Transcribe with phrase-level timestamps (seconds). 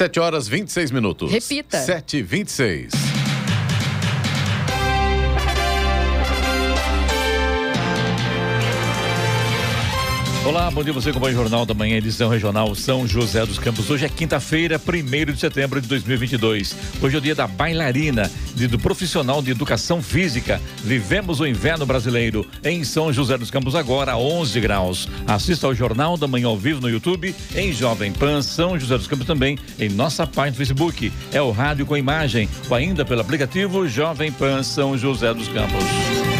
[0.00, 1.30] 7 horas 26 minutos.
[1.30, 1.78] Repita.
[1.78, 3.09] 7 e 26
[10.50, 13.88] Olá, bom dia você com o Jornal da Manhã, edição regional São José dos Campos.
[13.88, 16.74] Hoje é quinta-feira, 1 de setembro de 2022.
[17.00, 20.60] Hoje é o dia da bailarina, dia do profissional de educação física.
[20.82, 25.08] Vivemos o inverno brasileiro em São José dos Campos agora, 11 graus.
[25.24, 29.06] Assista ao Jornal da Manhã ao vivo no YouTube, em Jovem Pan São José dos
[29.06, 31.12] Campos também, em nossa página no Facebook.
[31.32, 36.39] É o rádio com imagem ou ainda pelo aplicativo Jovem Pan São José dos Campos.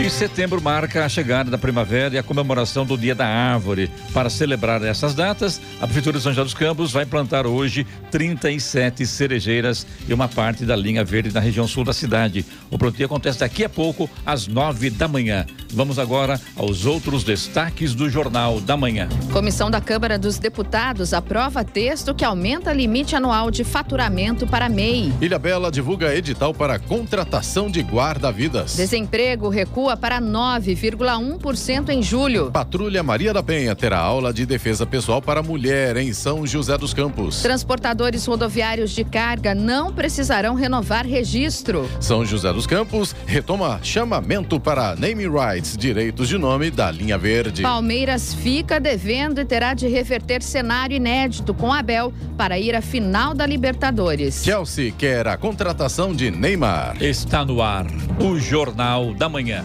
[0.00, 3.90] E setembro marca a chegada da primavera e a comemoração do Dia da Árvore.
[4.14, 9.06] Para celebrar essas datas, a Prefeitura de São José dos Campos vai plantar hoje 37
[9.06, 12.46] cerejeiras e uma parte da linha verde na região sul da cidade.
[12.70, 15.44] O plantio acontece daqui a pouco, às nove da manhã.
[15.72, 19.08] Vamos agora aos outros destaques do Jornal da Manhã.
[19.32, 25.12] Comissão da Câmara dos Deputados aprova texto que aumenta limite anual de faturamento para MEI.
[25.20, 28.76] Ilha Bela divulga edital para contratação de guarda-vidas.
[28.76, 32.50] Desemprego recua para 9,1% em julho.
[32.50, 36.94] Patrulha Maria da Penha terá aula de defesa pessoal para mulher em São José dos
[36.94, 37.42] Campos.
[37.42, 41.88] Transportadores rodoviários de carga não precisarão renovar registro.
[42.00, 47.62] São José dos Campos retoma chamamento para name rights, direitos de nome da linha verde.
[47.62, 53.34] Palmeiras fica devendo e terá de reverter cenário inédito com Abel para ir à final
[53.34, 54.42] da Libertadores.
[54.44, 57.02] Chelsea quer a contratação de Neymar.
[57.02, 57.86] Está no ar
[58.20, 59.64] o Jornal da Manhã.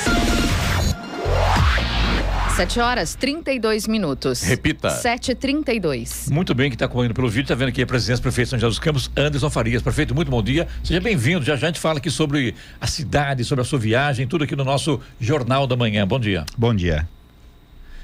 [2.55, 4.41] 7 horas 32 minutos.
[4.43, 4.89] Repita.
[4.89, 6.29] 7h32.
[6.29, 8.59] Muito bem, que está correndo pelo vídeo, está vendo aqui a presidência do prefeito São
[8.59, 9.81] José dos Campos, Anderson Farias.
[9.81, 10.67] Prefeito, muito bom dia.
[10.83, 11.45] Seja bem-vindo.
[11.45, 14.55] Já já a gente fala aqui sobre a cidade, sobre a sua viagem, tudo aqui
[14.55, 16.05] no nosso Jornal da Manhã.
[16.05, 16.45] Bom dia.
[16.57, 17.07] Bom dia.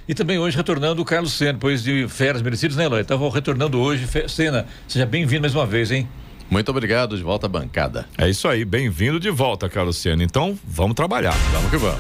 [0.08, 3.02] E também hoje retornando o Carlos Sena, depois de férias merecidas, né, Eloy?
[3.02, 4.08] Estava retornando hoje.
[4.30, 6.08] Sena, seja bem-vindo mais uma vez, hein?
[6.50, 8.06] Muito obrigado, de volta à bancada.
[8.18, 10.24] É isso aí, bem-vindo de volta, Carlos Senna.
[10.24, 11.36] Então, vamos trabalhar.
[11.52, 12.00] Vamos que vamos.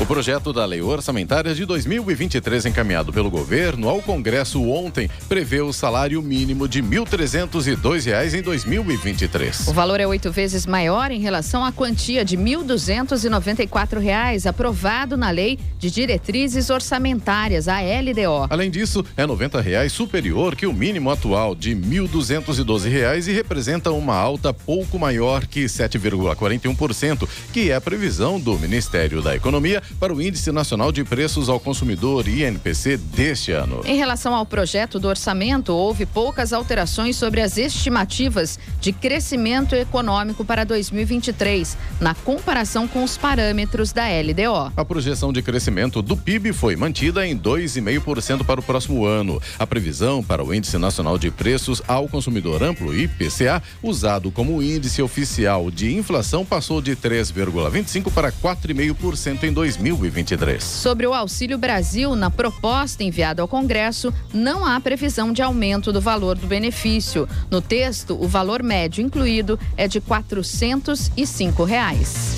[0.00, 5.72] O projeto da Lei Orçamentária de 2023, encaminhado pelo governo ao Congresso ontem, prevê o
[5.72, 9.66] salário mínimo de R$ 1.302 em 2023.
[9.66, 15.30] O valor é oito vezes maior em relação à quantia de R$ 1.294 aprovado na
[15.30, 18.46] Lei de Diretrizes Orçamentárias, a LDO.
[18.50, 23.90] Além disso, é 90 reais superior que o mínimo atual de R$ 1.212 e representa
[23.90, 30.12] uma alta pouco maior que 7,41%, que é a previsão do Ministério da Economia para
[30.12, 33.82] o Índice Nacional de Preços ao Consumidor INPC deste ano.
[33.84, 40.44] Em relação ao projeto do orçamento, houve poucas alterações sobre as estimativas de crescimento econômico
[40.44, 44.72] para 2023, na comparação com os parâmetros da LDO.
[44.76, 49.40] A projeção de crescimento do PIB foi mantida em 2,5% para o próximo ano.
[49.58, 55.02] A previsão para o Índice Nacional de Preços ao Consumidor Amplo, IPCA, usado como índice
[55.02, 59.77] oficial de inflação, passou de 3,25% para 4,5% em 2023.
[59.78, 60.62] 2023.
[60.62, 66.00] Sobre o Auxílio Brasil, na proposta enviada ao Congresso, não há previsão de aumento do
[66.00, 67.28] valor do benefício.
[67.50, 72.36] No texto, o valor médio incluído é de 405 reais.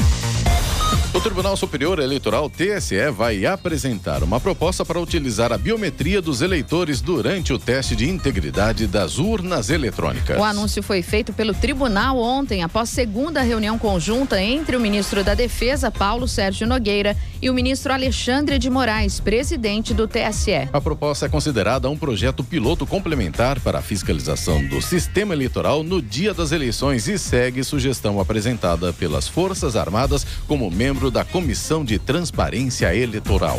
[1.12, 7.00] O Tribunal Superior Eleitoral TSE vai apresentar uma proposta para utilizar a biometria dos eleitores
[7.00, 10.38] durante o teste de integridade das urnas eletrônicas.
[10.38, 15.34] O anúncio foi feito pelo tribunal ontem, após segunda reunião conjunta entre o ministro da
[15.34, 20.68] Defesa, Paulo Sérgio Nogueira, e o ministro Alexandre de Moraes, presidente do TSE.
[20.72, 26.02] A proposta é considerada um projeto piloto complementar para a fiscalização do sistema eleitoral no
[26.02, 31.98] dia das eleições e segue sugestão apresentada pelas Forças Armadas como membro da Comissão de
[31.98, 33.58] Transparência Eleitoral.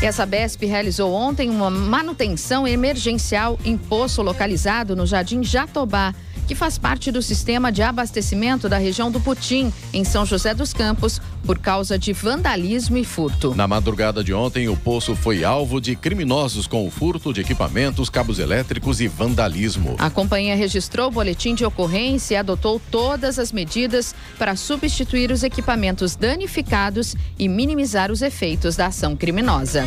[0.00, 6.14] Essa BESP realizou ontem uma manutenção emergencial em poço localizado no Jardim Jatobá
[6.46, 10.72] que faz parte do sistema de abastecimento da região do Putim, em São José dos
[10.72, 13.54] Campos, por causa de vandalismo e furto.
[13.54, 18.10] Na madrugada de ontem, o poço foi alvo de criminosos com o furto de equipamentos,
[18.10, 19.96] cabos elétricos e vandalismo.
[19.98, 25.42] A companhia registrou o boletim de ocorrência e adotou todas as medidas para substituir os
[25.42, 29.86] equipamentos danificados e minimizar os efeitos da ação criminosa.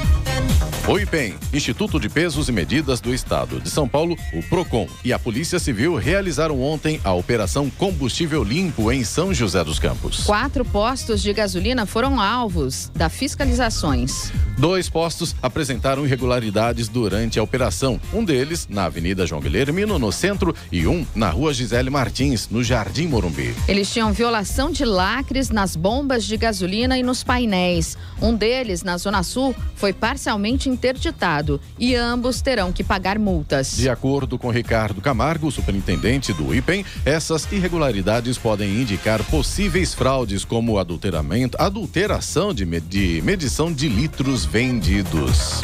[0.88, 5.13] O IPEM, Instituto de Pesos e Medidas do Estado de São Paulo, o PROCON e
[5.13, 10.24] a Polícia Civil realizaram ontem a Operação Combustível Limpo em São José dos Campos.
[10.24, 14.31] Quatro postos de gasolina foram alvos da fiscalizações.
[14.57, 18.00] Dois postos apresentaram irregularidades durante a operação.
[18.13, 22.63] Um deles na Avenida João Guilhermino, no centro, e um na Rua Gisele Martins, no
[22.63, 23.56] Jardim Morumbi.
[23.68, 27.98] Eles tinham violação de lacres nas bombas de gasolina e nos painéis.
[28.22, 33.78] Um deles, na Zona Sul, foi parcialmente interditado e ambos terão que pagar multas.
[33.78, 40.80] De acordo com Ricardo Camargo, superintendente do IPEM, essas irregularidades podem indicar possíveis fraudes como
[40.80, 45.62] adulteramento, adulteração de, de medição de litros vendidos.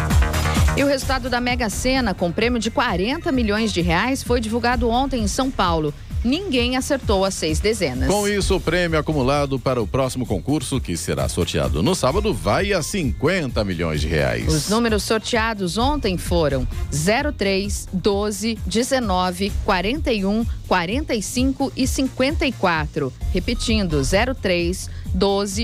[0.76, 4.90] E o resultado da Mega Sena, com prêmio de 40 milhões de reais, foi divulgado
[4.90, 5.94] ontem em São Paulo
[6.26, 8.10] ninguém acertou as seis dezenas.
[8.10, 12.74] Com isso, o prêmio acumulado para o próximo concurso, que será sorteado no sábado, vai
[12.74, 14.52] a 50 milhões de reais.
[14.54, 23.14] Os números sorteados ontem foram 03, 12, 19, 41, 45 e 54.
[23.32, 25.05] Repetindo, 03, 12,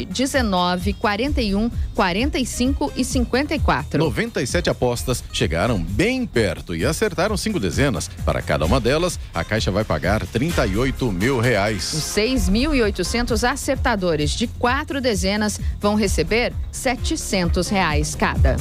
[0.09, 4.00] 19, 41, 45 e 54.
[4.00, 8.09] 97 apostas chegaram bem perto e acertaram cinco dezenas.
[8.25, 11.94] Para cada uma delas, a Caixa vai pagar 38 mil reais.
[11.94, 18.56] Os 6.800 acertadores de quatro dezenas vão receber 700 reais cada.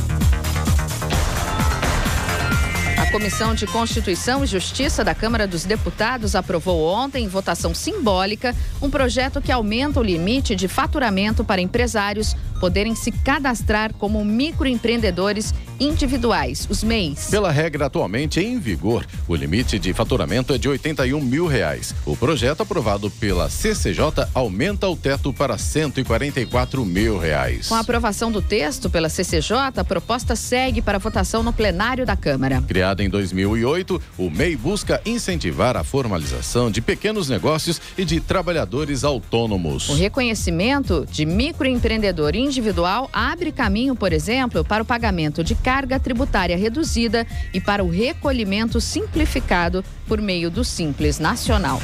[3.11, 8.55] A Comissão de Constituição e Justiça da Câmara dos Deputados aprovou ontem, em votação simbólica,
[8.81, 15.53] um projeto que aumenta o limite de faturamento para empresários poderem se cadastrar como microempreendedores
[15.81, 17.29] individuais, os MEIs.
[17.31, 21.95] Pela regra atualmente em vigor, o limite de faturamento é de 81 mil reais.
[22.05, 27.69] O projeto aprovado pela CCJ aumenta o teto para 144 mil reais.
[27.69, 32.17] Com a aprovação do texto pela CCJ, a proposta segue para votação no plenário da
[32.17, 32.63] Câmara.
[32.63, 39.03] Criada em 2008, o MEI busca incentivar a formalização de pequenos negócios e de trabalhadores
[39.05, 39.89] autônomos.
[39.89, 46.57] O reconhecimento de microempreendedor individual abre caminho, por exemplo, para o pagamento de carga tributária
[46.57, 47.25] reduzida
[47.55, 51.81] e para o recolhimento simplificado por meio do Simples Nacional.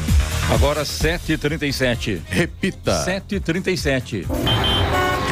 [0.53, 2.21] Agora 7h37.
[2.29, 3.05] Repita.
[3.05, 4.27] 7h37.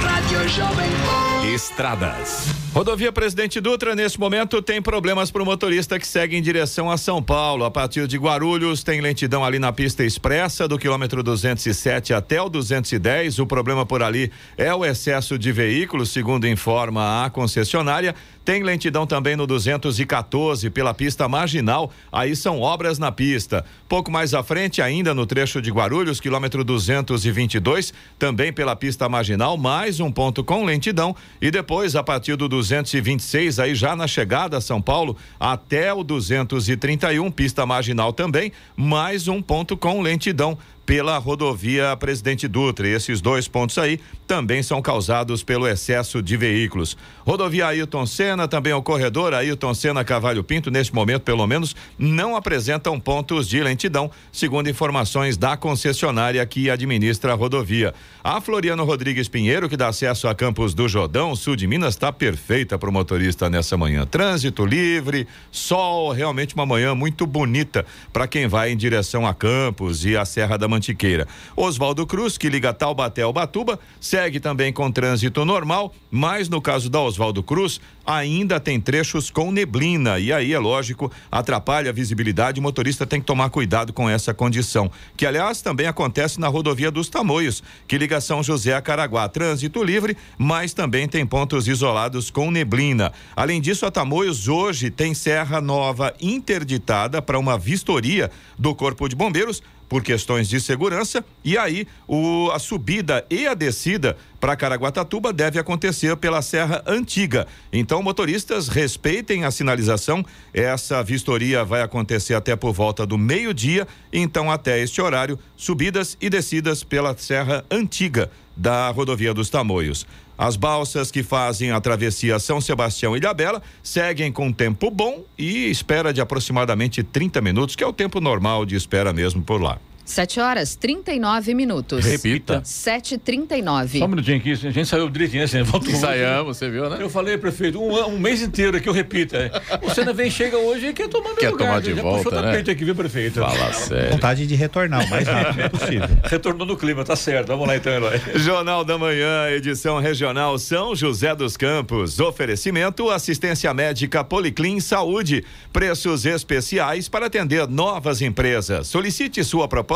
[0.00, 2.46] Rádio Jovem Estradas.
[2.72, 6.96] Rodovia Presidente Dutra, nesse momento, tem problemas para o motorista que segue em direção a
[6.96, 7.64] São Paulo.
[7.64, 12.48] A partir de Guarulhos, tem lentidão ali na pista expressa, do quilômetro 207 até o
[12.48, 13.38] 210.
[13.38, 18.14] O problema por ali é o excesso de veículos, segundo informa a concessionária.
[18.44, 21.91] Tem lentidão também no 214 pela pista marginal.
[22.12, 23.64] Aí são obras na pista.
[23.88, 29.56] Pouco mais à frente, ainda no trecho de Guarulhos, quilômetro 222, também pela pista marginal,
[29.56, 31.17] mais um ponto com lentidão.
[31.41, 36.05] E depois, a partir do 226, aí já na chegada a São Paulo, até o
[36.05, 42.86] 231, pista marginal também, mais um ponto com lentidão pela rodovia Presidente Dutra.
[42.86, 46.96] E esses dois pontos aí também são causados pelo excesso de veículos.
[47.26, 52.36] Rodovia Ailton Senna, também o corredor Ailton Senna Cavalho Pinto, neste momento, pelo menos, não
[52.36, 57.94] apresentam pontos de lentidão, segundo informações da concessionária que administra a rodovia.
[58.22, 62.12] A Floriano Rodrigues Pinheiro, que dá acesso a Campos do Jordão, sul de Minas, está
[62.12, 64.06] perfeita para o motorista nessa manhã.
[64.06, 70.05] Trânsito livre, sol, realmente uma manhã muito bonita para quem vai em direção a Campos
[70.05, 71.26] e a Serra da Mantiqueira.
[71.56, 76.90] Oswaldo Cruz, que liga Taubaté ao Batuba, segue também com trânsito normal, mas no caso
[76.90, 82.60] da Oswaldo Cruz, ainda tem trechos com neblina e aí é lógico, atrapalha a visibilidade,
[82.60, 86.90] o motorista tem que tomar cuidado com essa condição, que aliás também acontece na rodovia
[86.90, 92.31] dos Tamoios, que liga São José a Caraguá, trânsito livre, mas também tem pontos isolados
[92.31, 93.12] com neblina.
[93.34, 99.16] Além disso, a Tamoios hoje tem Serra Nova interditada para uma vistoria do Corpo de
[99.16, 105.32] Bombeiros por questões de segurança e aí o, a subida e a descida para Caraguatatuba
[105.32, 107.46] deve acontecer pela Serra Antiga.
[107.72, 110.22] Então, motoristas, respeitem a sinalização.
[110.53, 113.88] Essa vistoria vai acontecer até por volta do meio-dia.
[114.12, 120.06] Então, até este horário, subidas e descidas pela Serra Antiga da rodovia dos Tamoios.
[120.36, 125.70] As balsas que fazem a travessia São Sebastião e Ilhabela seguem com tempo bom e
[125.70, 129.79] espera de aproximadamente 30 minutos, que é o tempo normal de espera mesmo por lá.
[130.05, 132.05] 7 horas 39 minutos.
[132.05, 132.61] Repita.
[132.63, 133.99] 7h39.
[133.99, 135.91] Só um minutinho aqui, a gente saiu direitinho, assim, voltou.
[135.91, 136.99] Ensaiamos, você viu, né?
[137.01, 139.51] Eu falei, prefeito, um, um mês inteiro que eu repita.
[139.82, 141.67] O Senna vem, chega hoje e quer tomar meu Quer lugar.
[141.69, 142.51] tomar de Já volta, puxou né?
[142.51, 143.41] tapete aqui, viu, prefeito?
[143.41, 144.11] Fala sério.
[144.13, 146.08] Vontade de retornar o mais rápido possível.
[146.25, 147.49] Retornou no clima, tá certo.
[147.49, 148.20] Vamos lá então, Eloy.
[148.37, 152.20] Jornal da Manhã, edição regional São José dos Campos.
[152.20, 155.44] Oferecimento assistência médica Policlin Saúde.
[155.73, 158.87] Preços especiais para atender novas empresas.
[158.89, 159.94] Solicite sua proposta.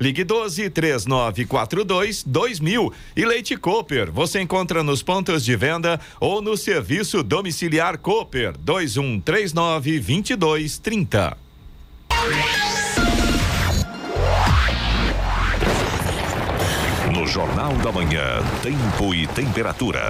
[0.00, 2.92] Ligue 12 3942 2000.
[3.16, 4.10] E Leite Cooper.
[4.10, 11.36] Você encontra nos pontos de venda ou no serviço domiciliar Cooper 2139 2230.
[17.14, 20.00] No Jornal da Manhã, tempo e temperatura.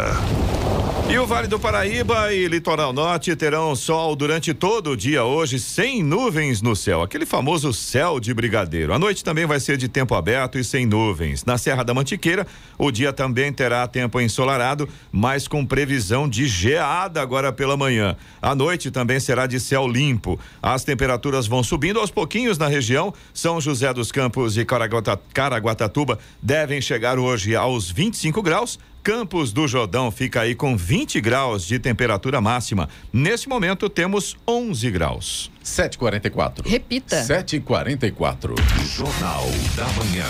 [1.12, 5.58] E o Vale do Paraíba e Litoral Norte terão sol durante todo o dia hoje,
[5.58, 8.92] sem nuvens no céu, aquele famoso céu de brigadeiro.
[8.94, 11.44] A noite também vai ser de tempo aberto e sem nuvens.
[11.44, 12.46] Na Serra da Mantiqueira,
[12.78, 18.16] o dia também terá tempo ensolarado, mas com previsão de geada agora pela manhã.
[18.40, 20.38] A noite também será de céu limpo.
[20.62, 23.12] As temperaturas vão subindo aos pouquinhos na região.
[23.34, 28.78] São José dos Campos e Caraguata- Caraguatatuba devem chegar hoje aos 25 graus.
[29.02, 32.86] Campos do Jordão fica aí com 20 graus de temperatura máxima.
[33.10, 35.50] Nesse momento temos 11 graus.
[35.64, 36.66] 7h44.
[36.66, 37.16] Repita.
[37.22, 38.54] 7h44.
[38.94, 40.26] Jornal da Manhã.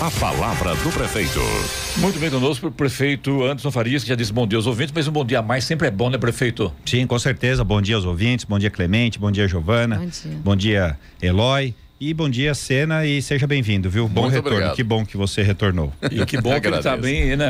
[0.00, 1.40] A palavra do prefeito.
[1.96, 5.08] Muito bem conosco, o prefeito Anderson Farias, que já disse bom dia aos ouvintes, mas
[5.08, 6.72] um bom dia a mais sempre é bom, né, prefeito?
[6.84, 7.64] Sim, com certeza.
[7.64, 10.38] Bom dia aos ouvintes, bom dia Clemente, bom dia Giovana, Bom dia.
[10.44, 11.74] bom dia Eloy
[12.10, 14.06] e bom dia Sena e seja bem-vindo, viu?
[14.06, 14.76] Bom Muito retorno, obrigado.
[14.76, 15.92] que bom que você retornou.
[16.10, 17.46] E que bom que ele tá bem, né?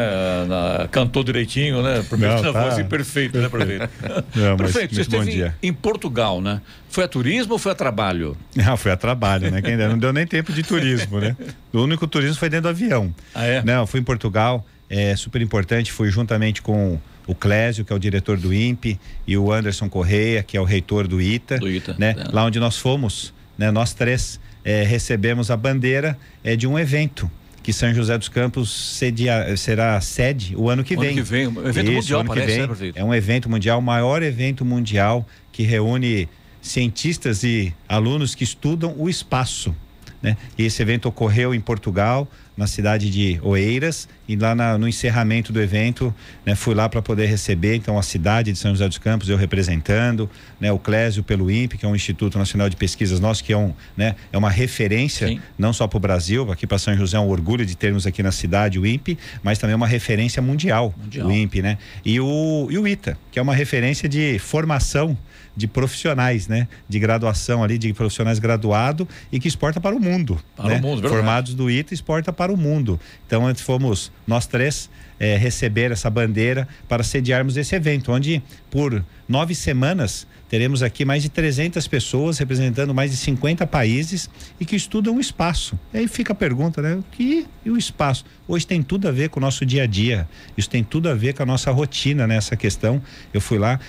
[0.46, 2.04] Na, cantou direitinho, né?
[2.08, 2.62] Prefeito, Não, na tá.
[2.68, 3.88] voz perfeito, né, prefeito?
[4.34, 5.56] Não, mas prefeito, você muito bom esteve dia.
[5.62, 6.60] em Portugal, né?
[6.88, 8.36] Foi a turismo ou foi a trabalho?
[8.64, 9.60] Ah, foi a trabalho, né?
[9.60, 11.36] Quem não deu nem tempo de turismo, né?
[11.72, 13.12] O único turismo foi dentro do avião.
[13.34, 13.62] Ah, é?
[13.62, 17.98] Não, fui em Portugal, é super importante, fui juntamente com o Clésio, que é o
[17.98, 21.96] diretor do INPE, e o Anderson Correia, que é o reitor do ITA, Do ITA,
[21.98, 22.14] né?
[22.18, 22.32] é.
[22.32, 23.70] Lá onde nós fomos, né?
[23.70, 27.30] Nós três é, recebemos a bandeira é, de um evento
[27.62, 31.14] que São Ciência dos Campos cedia- será sede o ano que O ano vem.
[31.16, 32.60] que vem, um evento mundial, ano que parece, vem.
[32.60, 32.98] né, prefeito?
[32.98, 36.28] É um evento mundial, o maior evento mundial que reúne
[36.60, 39.74] cientistas e alunos que estudam o espaço.
[40.22, 40.36] Né?
[40.56, 45.52] E esse evento ocorreu em Portugal, na cidade de Oeiras, e lá na- no encerramento
[45.52, 46.14] do evento,
[46.46, 49.36] né, fui lá para poder receber, então, a cidade de São José dos Campos, eu
[49.36, 50.30] representando,
[50.64, 53.56] né, o Clésio pelo INPE, que é um Instituto Nacional de Pesquisas nosso, que é,
[53.56, 55.38] um, né, é uma referência, Sim.
[55.58, 58.22] não só para o Brasil, aqui para São José é um orgulho de termos aqui
[58.22, 61.28] na cidade o INPE, mas também uma referência mundial, Mundial.
[61.28, 61.76] o INPE, né?
[62.02, 65.14] E o, e o ITA, que é uma referência de formação
[65.54, 66.66] de profissionais, né?
[66.88, 70.40] De graduação ali, de profissionais graduado e que exporta para o mundo.
[70.56, 70.76] Para né?
[70.76, 71.14] o mundo, verdade.
[71.14, 72.98] Formados do ITA exporta para o mundo.
[73.26, 74.88] Então, antes fomos nós três
[75.20, 81.22] eh, receber essa bandeira para sediarmos esse evento, onde por nove semanas teremos aqui mais
[81.22, 84.28] de 300 pessoas representando mais de 50 países
[84.60, 85.78] e que estudam o espaço.
[85.92, 86.94] E aí fica a pergunta, né?
[86.94, 88.24] O que e o espaço?
[88.46, 90.28] Hoje tem tudo a ver com o nosso dia a dia.
[90.56, 93.02] Isso tem tudo a ver com a nossa rotina nessa questão.
[93.32, 93.80] Eu fui lá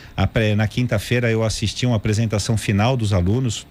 [0.56, 3.68] na quinta-feira eu assisti uma apresentação final dos alunos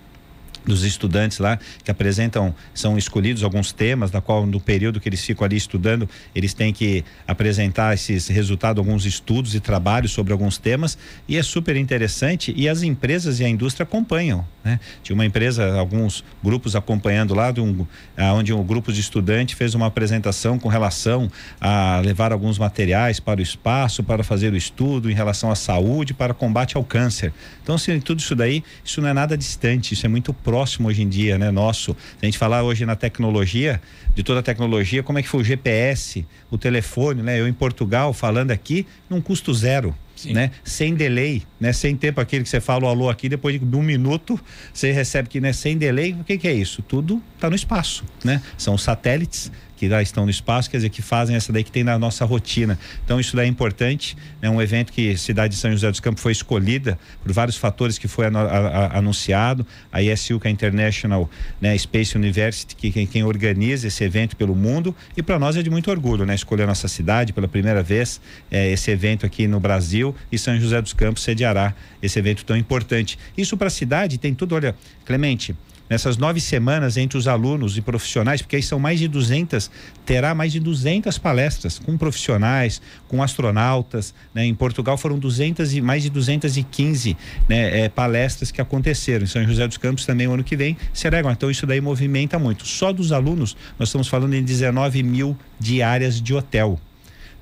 [0.64, 5.24] dos estudantes lá que apresentam são escolhidos alguns temas da qual no período que eles
[5.24, 10.58] ficam ali estudando eles têm que apresentar esses resultados alguns estudos e trabalhos sobre alguns
[10.58, 10.96] temas.
[11.28, 14.80] E é super interessante e as empresas e a indústria acompanham né?
[15.02, 17.86] Tinha uma empresa alguns grupos acompanhando lá de um
[18.34, 21.30] onde um grupo de estudantes fez uma apresentação com relação
[21.60, 26.14] a levar alguns materiais para o espaço para fazer o estudo em relação à saúde
[26.14, 27.32] para combate ao câncer.
[27.62, 31.02] Então assim tudo isso daí isso não é nada distante isso é muito próximo hoje
[31.02, 33.80] em dia né nosso a gente falar hoje na tecnologia
[34.14, 37.52] de toda a tecnologia como é que foi o GPS o telefone né eu em
[37.52, 40.32] Portugal falando aqui num custo zero Sim.
[40.32, 40.52] né?
[40.62, 41.72] Sem delay, né?
[41.72, 44.40] Sem tempo aquele que você fala o alô aqui, depois de um minuto
[44.72, 45.52] você recebe que né?
[45.52, 46.12] sem delay.
[46.12, 46.82] O que, que é isso?
[46.82, 48.40] Tudo está no espaço, né?
[48.56, 49.50] São satélites
[49.84, 52.24] que lá estão no espaço, quer dizer, que fazem essa daí que tem na nossa
[52.24, 52.78] rotina.
[53.04, 54.50] Então isso daí é importante, é né?
[54.50, 57.98] um evento que a cidade de São José dos Campos foi escolhida por vários fatores
[57.98, 62.90] que foi a, a, anunciado, a ISU, que é a International né, Space University, que
[62.90, 66.34] quem, quem organiza esse evento pelo mundo, e para nós é de muito orgulho, né?
[66.34, 70.58] Escolher a nossa cidade pela primeira vez, é, esse evento aqui no Brasil, e São
[70.58, 73.18] José dos Campos sediará esse evento tão importante.
[73.36, 74.74] Isso para a cidade tem tudo, olha,
[75.04, 75.54] Clemente,
[75.88, 79.70] nessas nove semanas entre os alunos e profissionais, porque aí são mais de 200,
[80.04, 84.14] terá mais de 200 palestras com profissionais, com astronautas.
[84.34, 84.44] Né?
[84.46, 87.16] Em Portugal foram 200 e mais de 215
[87.48, 89.24] né, é, palestras que aconteceram.
[89.24, 91.32] Em São José dos Campos também o ano que vem será igual.
[91.32, 92.66] Então isso daí movimenta muito.
[92.66, 96.78] Só dos alunos nós estamos falando em 19 mil diárias de hotel.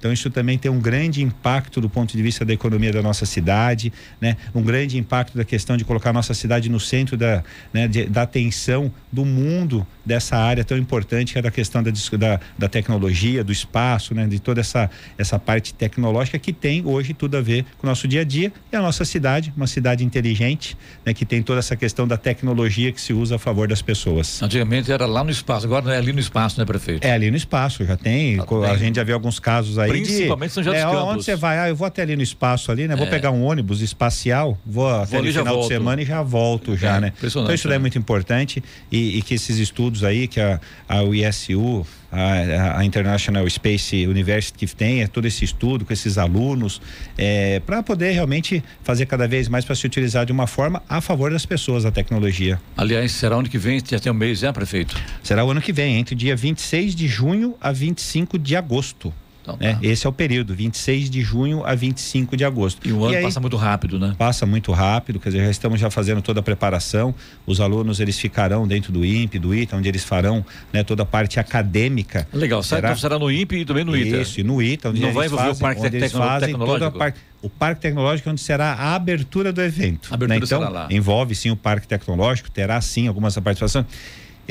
[0.02, 3.24] Então isso também tem um grande impacto do ponto de vista da economia da nossa
[3.24, 4.36] cidade, né?
[4.52, 8.06] Um grande impacto da questão de colocar a nossa cidade no centro da, né, de,
[8.06, 12.68] da atenção do mundo dessa área tão importante que é da questão da, da, da,
[12.68, 14.26] tecnologia, do espaço, né?
[14.26, 18.08] De toda essa essa parte tecnológica que tem hoje tudo a ver com o nosso
[18.08, 21.14] dia a dia e a nossa cidade, uma cidade inteligente, né?
[21.14, 24.42] Que tem toda essa questão da tecnologia que se usa a favor das pessoas.
[24.42, 27.06] Antigamente era lá no espaço, agora é ali no espaço, né, prefeito?
[27.06, 30.48] É ali no espaço, já tem, ah, a gente já viu alguns casos aí Principalmente
[30.48, 31.14] de, São José é, dos Campos.
[31.14, 31.58] Onde você vai?
[31.58, 32.96] Ah, eu vou até ali no espaço ali, né?
[32.96, 33.10] Vou é.
[33.10, 36.96] pegar um ônibus espacial, vou, vou até ali final de semana e já volto já,
[36.96, 37.12] é, né?
[37.22, 41.86] Então isso é muito importante e, e, que esses estudos aí que a, a ISU
[42.12, 46.80] a, a, International Space University que tem é todo esse estudo com esses alunos
[47.16, 51.00] é, para poder realmente fazer cada vez mais para se utilizar de uma forma a
[51.00, 52.60] favor das pessoas a tecnologia.
[52.76, 53.82] Aliás, será ano que vem?
[53.88, 54.94] Já tem um mês, já, prefeito?
[55.22, 59.12] Será o ano que vem, entre dia 26 de junho a 25 de agosto.
[59.42, 59.74] Então, né?
[59.74, 59.78] tá.
[59.82, 62.86] Esse é o período, 26 de junho a 25 de agosto.
[62.86, 64.14] E o ano e aí, passa muito rápido, né?
[64.16, 67.14] Passa muito rápido, quer dizer, já estamos já fazendo toda a preparação.
[67.44, 71.06] Os alunos eles ficarão dentro do INPE, do ITA, onde eles farão né, toda a
[71.06, 72.26] parte acadêmica.
[72.32, 72.94] Legal, será?
[72.94, 74.18] Será no INPE e também no ITA.
[74.18, 76.54] Isso, e no ITA, onde Não eles vai envolver fazem, o Parque onde eles fazem
[76.56, 80.08] toda a parte o Parque Tecnológico é onde será a abertura do evento.
[80.12, 80.68] A abertura né?
[80.70, 83.84] Então, envolve sim o Parque Tecnológico, terá sim algumas participações.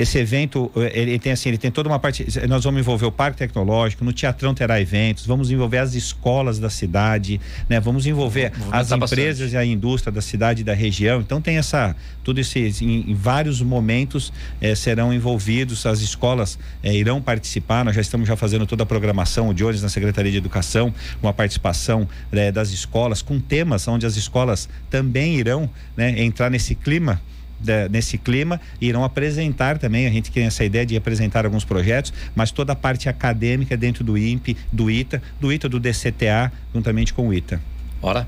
[0.01, 2.25] Esse evento, eh, ele tem assim, ele tem toda uma parte.
[2.50, 6.72] Nós vamos envolver o Parque Tecnológico, no Teatrão terá eventos, vamos envolver as escolas da
[6.72, 7.39] cidade,
[7.70, 7.79] né?
[7.79, 9.53] Vamos envolver vamos as empresas bastante.
[9.53, 11.22] e a indústria da cidade e da região.
[11.22, 16.96] Então tem essa, tudo isso em, em vários momentos eh, serão envolvidos, as escolas eh,
[16.96, 17.86] irão participar.
[17.86, 20.91] Nós já estamos já fazendo toda a programação, o Jones na Secretaria de Educação,
[21.22, 22.10] com a participação
[22.53, 27.22] das escolas, com temas onde as escolas também irão né, entrar nesse clima
[27.63, 32.13] da, nesse clima irão apresentar também, a gente tem essa ideia de apresentar alguns projetos,
[32.35, 37.13] mas toda a parte acadêmica dentro do INPE, do ITA, do ITA, do DCTA, juntamente
[37.13, 37.61] com o ITA.
[38.01, 38.27] Ora.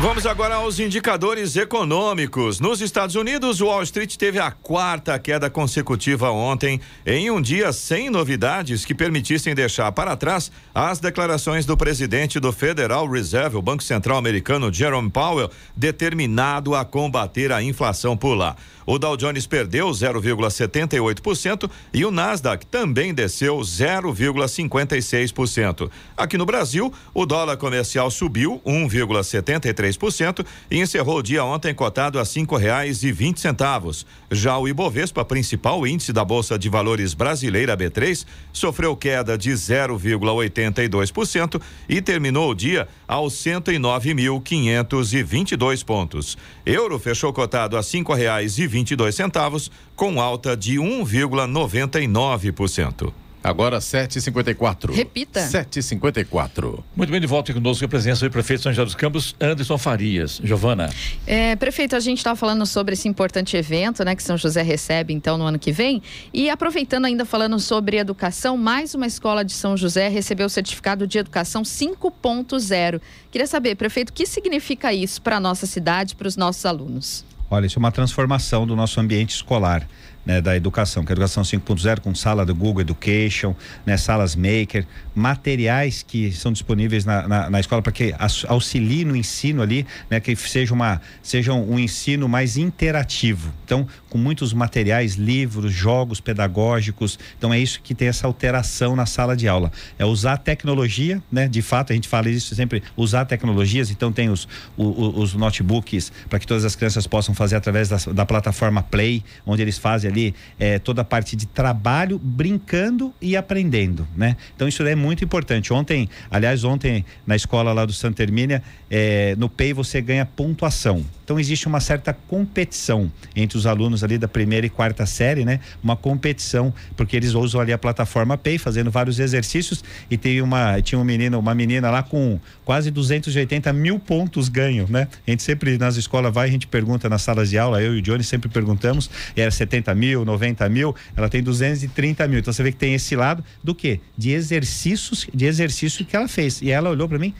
[0.00, 2.60] Vamos agora aos indicadores econômicos.
[2.60, 8.08] Nos Estados Unidos, Wall Street teve a quarta queda consecutiva ontem, em um dia sem
[8.08, 13.82] novidades que permitissem deixar para trás as declarações do presidente do Federal Reserve, o Banco
[13.82, 18.54] Central Americano, Jerome Powell, determinado a combater a inflação por lá.
[18.90, 25.90] O Dow Jones perdeu 0,78% e o Nasdaq também desceu 0,56%.
[26.16, 32.24] Aqui no Brasil, o dólar comercial subiu 1,73% e encerrou o dia ontem cotado a
[32.24, 34.06] cinco reais e vinte centavos.
[34.30, 38.24] Já o Ibovespa, principal índice da Bolsa de Valores brasileira B3,
[38.54, 46.38] sofreu queda de 0,82% e terminou o dia aos 109.522 pontos.
[46.64, 53.12] Euro fechou cotado a cinco reais e 22 centavos, com alta de 1,99%.
[53.42, 54.92] Agora 7h54.
[54.92, 55.40] Repita.
[55.40, 56.82] 7h54.
[56.94, 59.78] Muito bem, de volta conosco a presença do prefeito de São José dos Campos, Anderson
[59.78, 60.40] Farias.
[60.42, 60.90] Giovana.
[61.26, 65.14] É, prefeito, a gente estava falando sobre esse importante evento, né, que São José recebe
[65.14, 66.02] então no ano que vem.
[66.32, 71.06] E aproveitando ainda falando sobre educação, mais uma escola de São José recebeu o certificado
[71.06, 73.00] de educação 5.0.
[73.30, 77.27] Queria saber, prefeito, o que significa isso para a nossa cidade, para os nossos alunos?
[77.50, 79.86] Olha, isso é uma transformação do nosso ambiente escolar.
[80.28, 83.56] né, da educação, que é a educação 5.0 com sala do Google Education,
[83.86, 88.14] né, salas Maker, materiais que são disponíveis na, na, na escola para que
[88.46, 93.54] auxilie no ensino ali, né, que seja uma seja um ensino mais interativo.
[93.64, 97.18] Então, com muitos materiais, livros, jogos pedagógicos.
[97.36, 99.70] Então é isso que tem essa alteração na sala de aula.
[99.98, 101.48] É usar tecnologia, né?
[101.48, 103.90] De fato, a gente fala isso sempre, usar tecnologias.
[103.90, 107.96] Então tem os, os, os notebooks para que todas as crianças possam fazer através da,
[108.12, 113.36] da plataforma Play, onde eles fazem ali é, toda a parte de trabalho, brincando e
[113.36, 114.36] aprendendo, né?
[114.54, 115.72] Então isso é muito importante.
[115.72, 121.04] Ontem, aliás, ontem na escola lá do Santa Hermínia, é, no Pay você ganha pontuação.
[121.24, 125.60] Então existe uma certa competição entre os alunos ali da primeira e quarta série, né?
[125.82, 130.80] Uma competição, porque eles usam ali a plataforma Pay, fazendo vários exercícios e tem uma,
[130.80, 135.08] tinha um menino, uma menina lá com quase 280 mil pontos ganho, né?
[135.26, 137.98] A gente sempre nas escolas vai, a gente pergunta nas salas de aula, eu e
[137.98, 142.38] o Johnny sempre perguntamos, era 70 mil, 90 mil, ela tem 230 mil.
[142.38, 144.00] Então você vê que tem esse lado do que?
[144.16, 146.62] De exercícios, de exercício que ela fez.
[146.62, 147.34] E ela olhou para mim,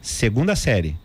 [0.00, 0.96] segunda série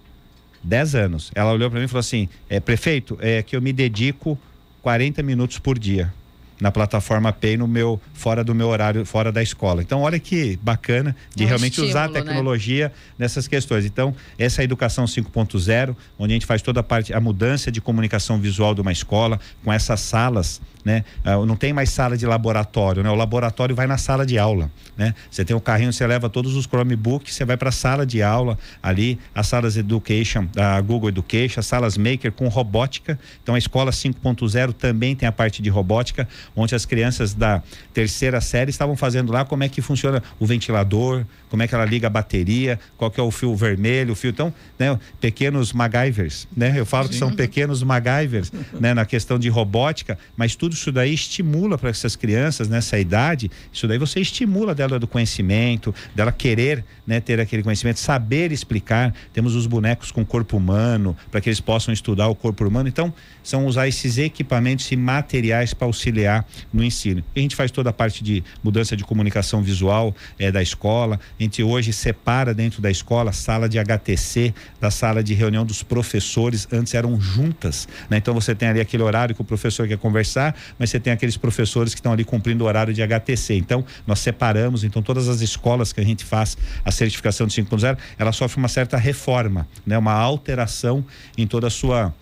[0.63, 1.31] 10 anos.
[1.33, 4.37] Ela olhou para mim e falou assim: é, prefeito, é que eu me dedico
[4.81, 6.13] 40 minutos por dia
[6.59, 9.81] na plataforma Pay no meu fora do meu horário, fora da escola.
[9.81, 12.21] Então, olha que bacana de é um realmente estímulo, usar a né?
[12.21, 12.93] tecnologia né?
[13.17, 13.85] nessas questões.
[13.85, 17.71] Então, essa é a educação 5.0, onde a gente faz toda a parte a mudança
[17.71, 21.03] de comunicação visual de uma escola com essas salas né?
[21.23, 23.09] Ah, não tem mais sala de laboratório, né?
[23.09, 25.13] O laboratório vai na sala de aula, né?
[25.29, 28.21] Você tem o carrinho, você leva todos os Chromebooks, você vai para a sala de
[28.21, 33.19] aula ali, as salas Education, a Google Education, as salas Maker com robótica.
[33.41, 37.61] Então a escola 5.0 também tem a parte de robótica, onde as crianças da
[37.93, 41.85] terceira série estavam fazendo lá como é que funciona o ventilador, como é que ela
[41.85, 44.97] liga a bateria, qual que é o fio vermelho, o fio então, né?
[45.19, 46.73] Pequenos MacGyvers, né?
[46.75, 47.09] Eu falo Sim.
[47.11, 48.93] que são pequenos MacGyvers, né?
[48.93, 53.87] Na questão de robótica, mas tudo isso daí estimula para essas crianças nessa idade, isso
[53.87, 59.13] daí você estimula dela do conhecimento, dela querer né, ter aquele conhecimento, saber explicar.
[59.33, 62.87] Temos os bonecos com corpo humano, para que eles possam estudar o corpo humano.
[62.87, 67.23] Então, são usar esses equipamentos e materiais para auxiliar no ensino.
[67.35, 71.19] E a gente faz toda a parte de mudança de comunicação visual é, da escola.
[71.39, 75.65] A gente hoje separa dentro da escola a sala de HTC da sala de reunião
[75.65, 76.67] dos professores.
[76.69, 77.87] Antes eram juntas.
[78.09, 78.17] Né?
[78.17, 81.37] Então você tem ali aquele horário que o professor quer conversar, mas você tem aqueles
[81.37, 83.55] professores que estão ali cumprindo o horário de HTC.
[83.55, 84.83] Então nós separamos.
[84.83, 88.67] Então todas as escolas que a gente faz a certificação de 5.0, ela sofre uma
[88.67, 89.97] certa reforma, né?
[89.97, 91.05] uma alteração
[91.37, 92.13] em toda a sua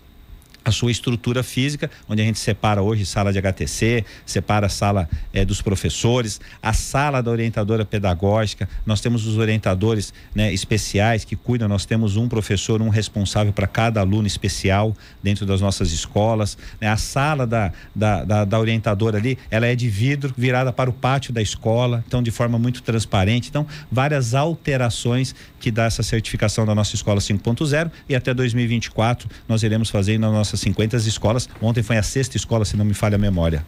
[0.64, 5.08] a sua estrutura física, onde a gente separa hoje sala de HTC, separa a sala
[5.32, 8.68] eh, dos professores, a sala da orientadora pedagógica.
[8.84, 13.66] Nós temos os orientadores né, especiais que cuidam, nós temos um professor, um responsável para
[13.66, 16.58] cada aluno especial dentro das nossas escolas.
[16.80, 16.88] Né?
[16.88, 20.92] A sala da, da, da, da orientadora ali, ela é de vidro, virada para o
[20.92, 23.48] pátio da escola, então de forma muito transparente.
[23.48, 29.62] Então, várias alterações que dá essa certificação da nossa escola 5.0 e até 2024 nós
[29.62, 31.48] iremos fazer na nossa 50 escolas.
[31.60, 33.64] Ontem foi a sexta escola, se não me falha a memória.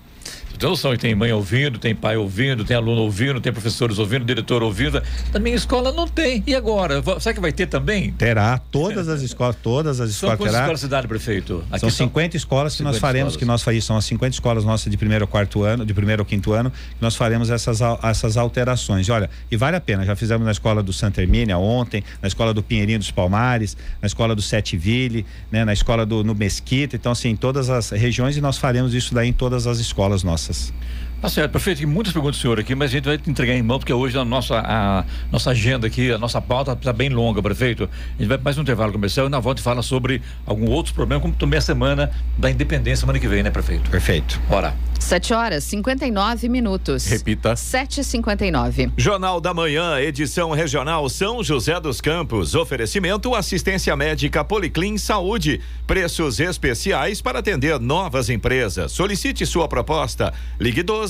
[0.60, 4.62] Tem noção, tem mãe ouvindo, tem pai ouvindo, tem aluno ouvindo, tem professores ouvindo, diretor
[4.62, 5.02] ouvindo.
[5.32, 6.44] Da minha escola não tem.
[6.46, 7.02] E agora?
[7.18, 8.12] Será que vai ter também?
[8.12, 8.58] Terá.
[8.70, 10.58] Todas as escolas, todas as escolas São terá.
[10.58, 11.64] escolas cidade, prefeito?
[11.70, 13.36] Aqui são 50 escolas que nós faremos, escolas.
[13.38, 16.20] que nós faremos, são as 50 escolas nossas de primeiro ao quarto ano, de primeiro
[16.20, 19.08] ao quinto ano, que nós faremos essas, essas alterações.
[19.08, 22.28] E olha, e vale a pena, já fizemos na escola do Santa Hermínia ontem, na
[22.28, 26.34] escola do Pinheirinho dos Palmares, na escola do Sete Ville, né, na escola do no
[26.34, 29.78] Mesquita, então assim, em todas as regiões e nós faremos isso daí em todas as
[29.78, 30.49] escolas nossas.
[30.50, 30.72] finanzas?
[31.20, 33.52] Tá certo, prefeito, tem muitas perguntas do senhor aqui, mas a gente vai te entregar
[33.52, 37.10] em mão, porque hoje a nossa, a, nossa agenda aqui, a nossa pauta está bem
[37.10, 37.84] longa, prefeito.
[37.84, 41.20] A gente vai mais um intervalo comercial e na volta fala sobre algum outros problemas,
[41.20, 43.90] como também a semana da independência, semana que vem, né, prefeito?
[43.90, 44.40] Perfeito.
[44.48, 44.74] Bora.
[44.98, 47.06] 7 horas 59 minutos.
[47.06, 47.54] Repita.
[47.54, 48.92] 7h59.
[48.96, 52.54] Jornal da Manhã, edição regional São José dos Campos.
[52.54, 55.60] Oferecimento assistência médica Policlin Saúde.
[55.86, 58.92] Preços especiais para atender novas empresas.
[58.92, 60.32] Solicite sua proposta.
[60.60, 61.09] Ligue 12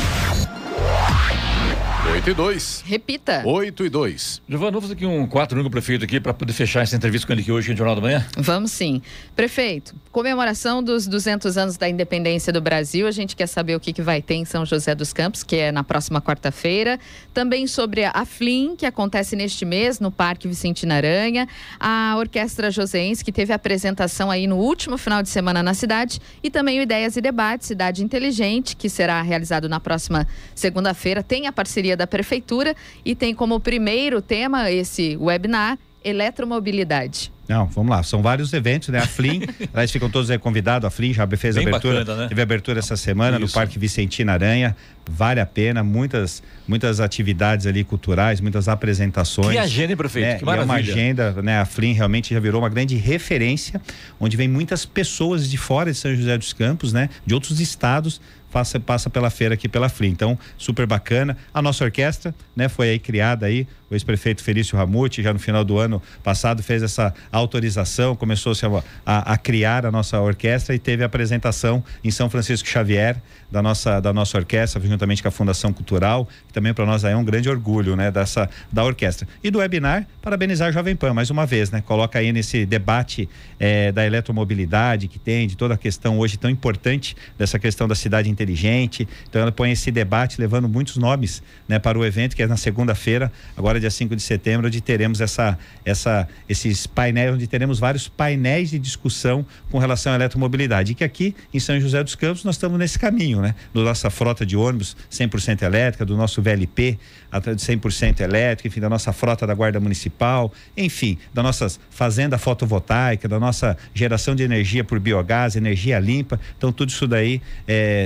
[2.09, 2.83] 8 e 2.
[2.87, 3.43] Repita.
[3.45, 4.41] 8 e 2.
[4.49, 7.43] Giovana, vamos aqui um quatro número prefeito aqui para poder fechar essa entrevista com ele
[7.43, 8.25] aqui hoje no Jornal da Manhã.
[8.37, 9.03] Vamos sim.
[9.35, 13.05] Prefeito, comemoração dos 200 anos da independência do Brasil.
[13.05, 15.55] A gente quer saber o que, que vai ter em São José dos Campos, que
[15.55, 16.99] é na próxima quarta-feira.
[17.35, 21.47] Também sobre a FLIM, que acontece neste mês no Parque Vicentina Aranha.
[21.79, 26.19] A Orquestra Joséense, que teve apresentação aí no último final de semana na cidade.
[26.41, 31.21] E também o Ideias e Debates, Cidade Inteligente, que será realizado na próxima segunda-feira.
[31.21, 32.75] Tem a parceria da Prefeitura
[33.05, 37.31] e tem como primeiro tema esse webinar eletromobilidade.
[37.47, 38.99] Não, vamos lá, são vários eventos, né?
[38.99, 39.41] A FLIM,
[39.73, 42.27] elas ficam todos aí convidados, a FLIM já fez Bem abertura, bacana, né?
[42.29, 43.45] teve abertura essa semana Isso.
[43.45, 44.75] no Parque Vicentina Aranha,
[45.09, 49.51] vale a pena, muitas muitas atividades ali culturais, muitas apresentações.
[49.51, 50.25] Que agenda, hein, prefeito?
[50.27, 50.35] né?
[50.39, 50.93] Que E é uma maravilha.
[50.93, 51.59] agenda, né?
[51.59, 53.81] A FLIM realmente já virou uma grande referência,
[54.17, 57.09] onde vem muitas pessoas de fora de São José dos Campos, né?
[57.25, 58.21] De outros estados,
[58.51, 60.09] passa, passa pela feira aqui pela FLIM.
[60.09, 61.37] Então, super bacana.
[61.53, 62.69] A nossa orquestra, né?
[62.69, 66.81] Foi aí criada aí, o ex-prefeito Felício Ramute, já no final do ano passado, fez
[66.81, 71.83] essa autorização, começou -se a, a, a criar a nossa orquestra e teve a apresentação
[72.01, 76.53] em São Francisco Xavier da nossa, da nossa orquestra, juntamente com a Fundação Cultural, que
[76.53, 78.09] também para nós é um grande orgulho, né?
[78.09, 79.27] Dessa, da orquestra.
[79.43, 81.81] E do webinar, parabenizar a Jovem Pan, mais uma vez, né?
[81.81, 83.27] Coloca aí nesse debate
[83.59, 87.95] eh, da eletromobilidade que tem, de toda a questão hoje tão importante dessa questão da
[87.95, 89.05] cidade inteligente.
[89.27, 91.77] Então ela põe esse debate levando muitos nomes, né?
[91.77, 95.57] Para o evento que é na segunda-feira, agora dia 5 de setembro, onde teremos essa,
[95.83, 100.93] essa, esses painéis, onde teremos vários painéis de discussão com relação à eletromobilidade.
[100.93, 103.55] E que aqui em São José dos Campos nós estamos nesse caminho, né?
[103.73, 106.97] Da nossa frota de ônibus 100% elétrica, do nosso VLP
[107.31, 112.37] até de 100% elétrica, enfim, da nossa frota da Guarda Municipal, enfim, da nossa fazenda
[112.37, 116.39] fotovoltaica, da nossa geração de energia por biogás, energia limpa.
[116.57, 117.41] Então, tudo isso daí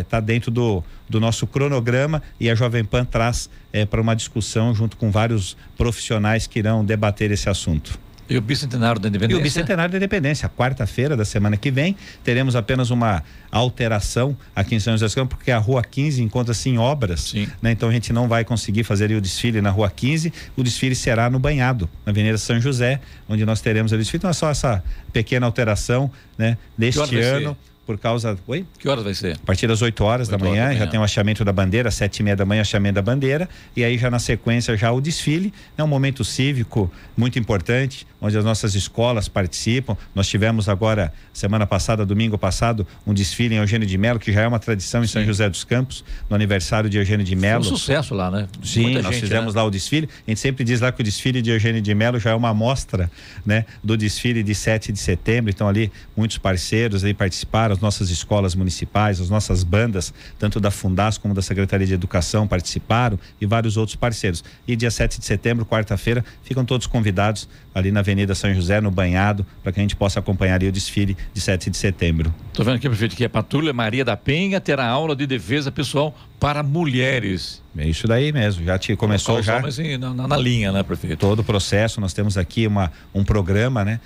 [0.04, 3.50] está dentro do, do nosso cronograma e a Jovem Pan traz
[3.90, 8.00] para uma discussão junto com vários profissionais que irão debater esse assunto.
[8.28, 9.40] E o bicentenário da E independência?
[9.40, 14.80] o bicentenário da independência, quarta-feira da semana que vem, teremos apenas uma alteração aqui em
[14.80, 17.72] São José dos Campos, porque a Rua 15 encontra-se em obras, né?
[17.72, 21.30] Então a gente não vai conseguir fazer o desfile na Rua 15, o desfile será
[21.30, 24.18] no Banhado, na Avenida São José, onde nós teremos o desfile.
[24.18, 26.58] Então é só essa pequena alteração, né?
[26.76, 27.56] Deste vai ser?
[27.86, 28.38] Por causa.
[28.48, 28.66] Oi?
[28.80, 29.36] Que horas vai ser?
[29.36, 30.92] A partir das 8 horas da 8 horas manhã, da já manhã.
[30.92, 33.98] tem o achamento da bandeira, sete e meia da manhã, achamento da bandeira, e aí
[33.98, 38.74] já na sequência já o desfile, é um momento cívico muito importante, onde as nossas
[38.76, 39.96] escolas participam.
[40.14, 44.42] Nós tivemos agora, semana passada, domingo passado, um desfile em Eugênio de Melo, que já
[44.42, 45.28] é uma tradição em São Sim.
[45.28, 47.64] José dos Campos, no aniversário de Eugênio de Foi um Melo.
[47.64, 48.48] sucesso lá, né?
[48.64, 49.62] Sim, Muita nós gente, fizemos né?
[49.62, 50.10] lá o desfile.
[50.28, 52.50] A gente sempre diz lá que o desfile de Eugênio de Melo já é uma
[52.50, 53.12] amostra,
[53.46, 55.52] né, do desfile de 7 de setembro.
[55.52, 60.72] Então ali muitos parceiros aí participaram, as nossas escolas municipais, as nossas bandas, tanto da
[60.72, 64.44] Fundas como da Secretaria de Educação participaram e vários outros parceiros.
[64.68, 68.90] E dia 7 de setembro, quarta-feira, ficam todos convidados ali na Avenida São José, no
[68.90, 72.34] banhado, para que a gente possa acompanhar o desfile de 7 de setembro.
[72.54, 76.16] Tô vendo aqui, prefeito, que a Patrulha Maria da Penha terá aula de defesa pessoal
[76.40, 77.62] para mulheres.
[77.78, 78.64] É isso daí mesmo.
[78.66, 79.62] Já te começou já.
[79.80, 81.18] em- na, na- na linha, né, prefeito?
[81.20, 82.00] todo o processo.
[82.00, 84.00] Nós temos aqui uma, um programa, né,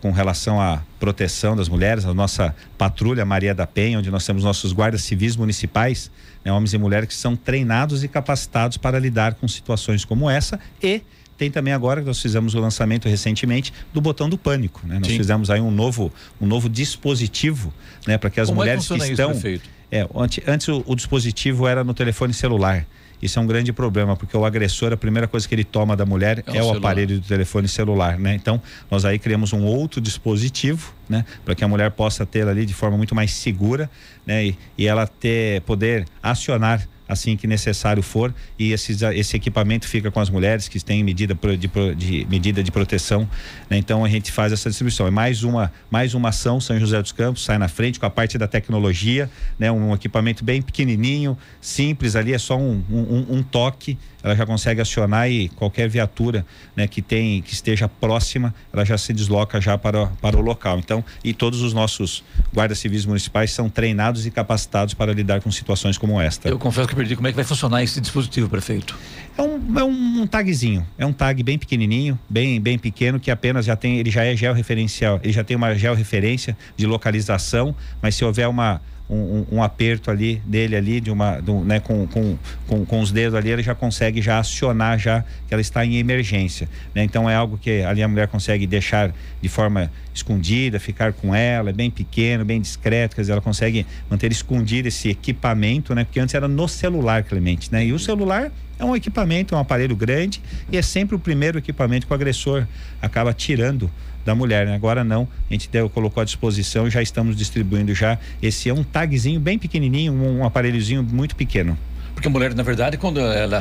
[0.00, 4.42] com relação à proteção das mulheres, a nossa patrulha Maria da Penha, onde nós temos
[4.44, 6.10] nossos guardas civis municipais,
[6.44, 10.58] né, homens e mulheres que são treinados e capacitados para lidar com situações como essa
[10.82, 11.02] e
[11.36, 15.00] tem também agora que nós fizemos o lançamento recentemente do botão do pânico, né?
[15.00, 15.16] Nós Sim.
[15.16, 17.74] fizemos aí um novo um novo dispositivo,
[18.06, 19.68] né, para que as Como é que mulheres que isso, estão prefeito?
[19.90, 22.86] É, antes, antes o, o dispositivo era no telefone celular.
[23.22, 26.04] Isso é um grande problema, porque o agressor, a primeira coisa que ele toma da
[26.04, 28.34] mulher É é, o o aparelho do telefone celular, né?
[28.34, 31.24] Então, nós aí criamos um outro dispositivo, né?
[31.42, 33.90] Para que a mulher possa ter ali de forma muito mais segura,
[34.26, 34.46] né?
[34.46, 40.10] E, e ela ter, poder acionar assim que necessário for e esses, esse equipamento fica
[40.10, 43.28] com as mulheres que têm medida de, de medida de proteção
[43.68, 43.76] né?
[43.76, 47.12] então a gente faz essa distribuição é mais uma mais uma ação São José dos
[47.12, 52.16] Campos sai na frente com a parte da tecnologia né um equipamento bem pequenininho simples
[52.16, 56.88] ali é só um, um, um toque ela já consegue acionar e qualquer viatura né,
[56.88, 60.78] que tem que esteja próxima ela já se desloca já para, para o local.
[60.78, 65.50] Então e todos os nossos guardas civis municipais são treinados e capacitados para lidar com
[65.50, 66.48] situações como esta.
[66.48, 67.14] Eu confesso que perdi.
[67.14, 68.96] Como é que vai funcionar esse dispositivo, prefeito.
[69.36, 73.66] é um, é um tagzinho, é um tag bem pequenininho, bem bem pequeno que apenas
[73.66, 78.24] já tem, ele já é georreferencial, ele já tem uma georreferência de localização, mas se
[78.24, 82.86] houver uma um, um- aperto ali dele ali de uma do, né, com, com, com,
[82.86, 86.68] com os dedos ali ele já consegue já acionar já que ela está em emergência
[86.94, 87.04] né?
[87.04, 89.12] então é algo que ali a mulher consegue deixar
[89.42, 93.86] de forma escondida ficar com ela é bem pequeno bem discreto quer dizer ela consegue
[94.08, 98.50] manter escondido esse equipamento né porque antes era no celular Clemente né e o celular
[98.78, 100.40] É um equipamento, é um aparelho grande
[100.72, 102.66] e é sempre o primeiro equipamento que o agressor
[103.00, 103.88] acaba tirando
[104.24, 104.66] da mulher.
[104.66, 104.74] Né?
[104.74, 108.18] Agora não, a gente deu, colocou à disposição, já estamos distribuindo já.
[108.42, 111.76] Esse é um tagzinho bem pequenininho, um, um aparelhozinho muito pequeno.
[112.14, 113.60] Porque a mulher, na verdade, quando ela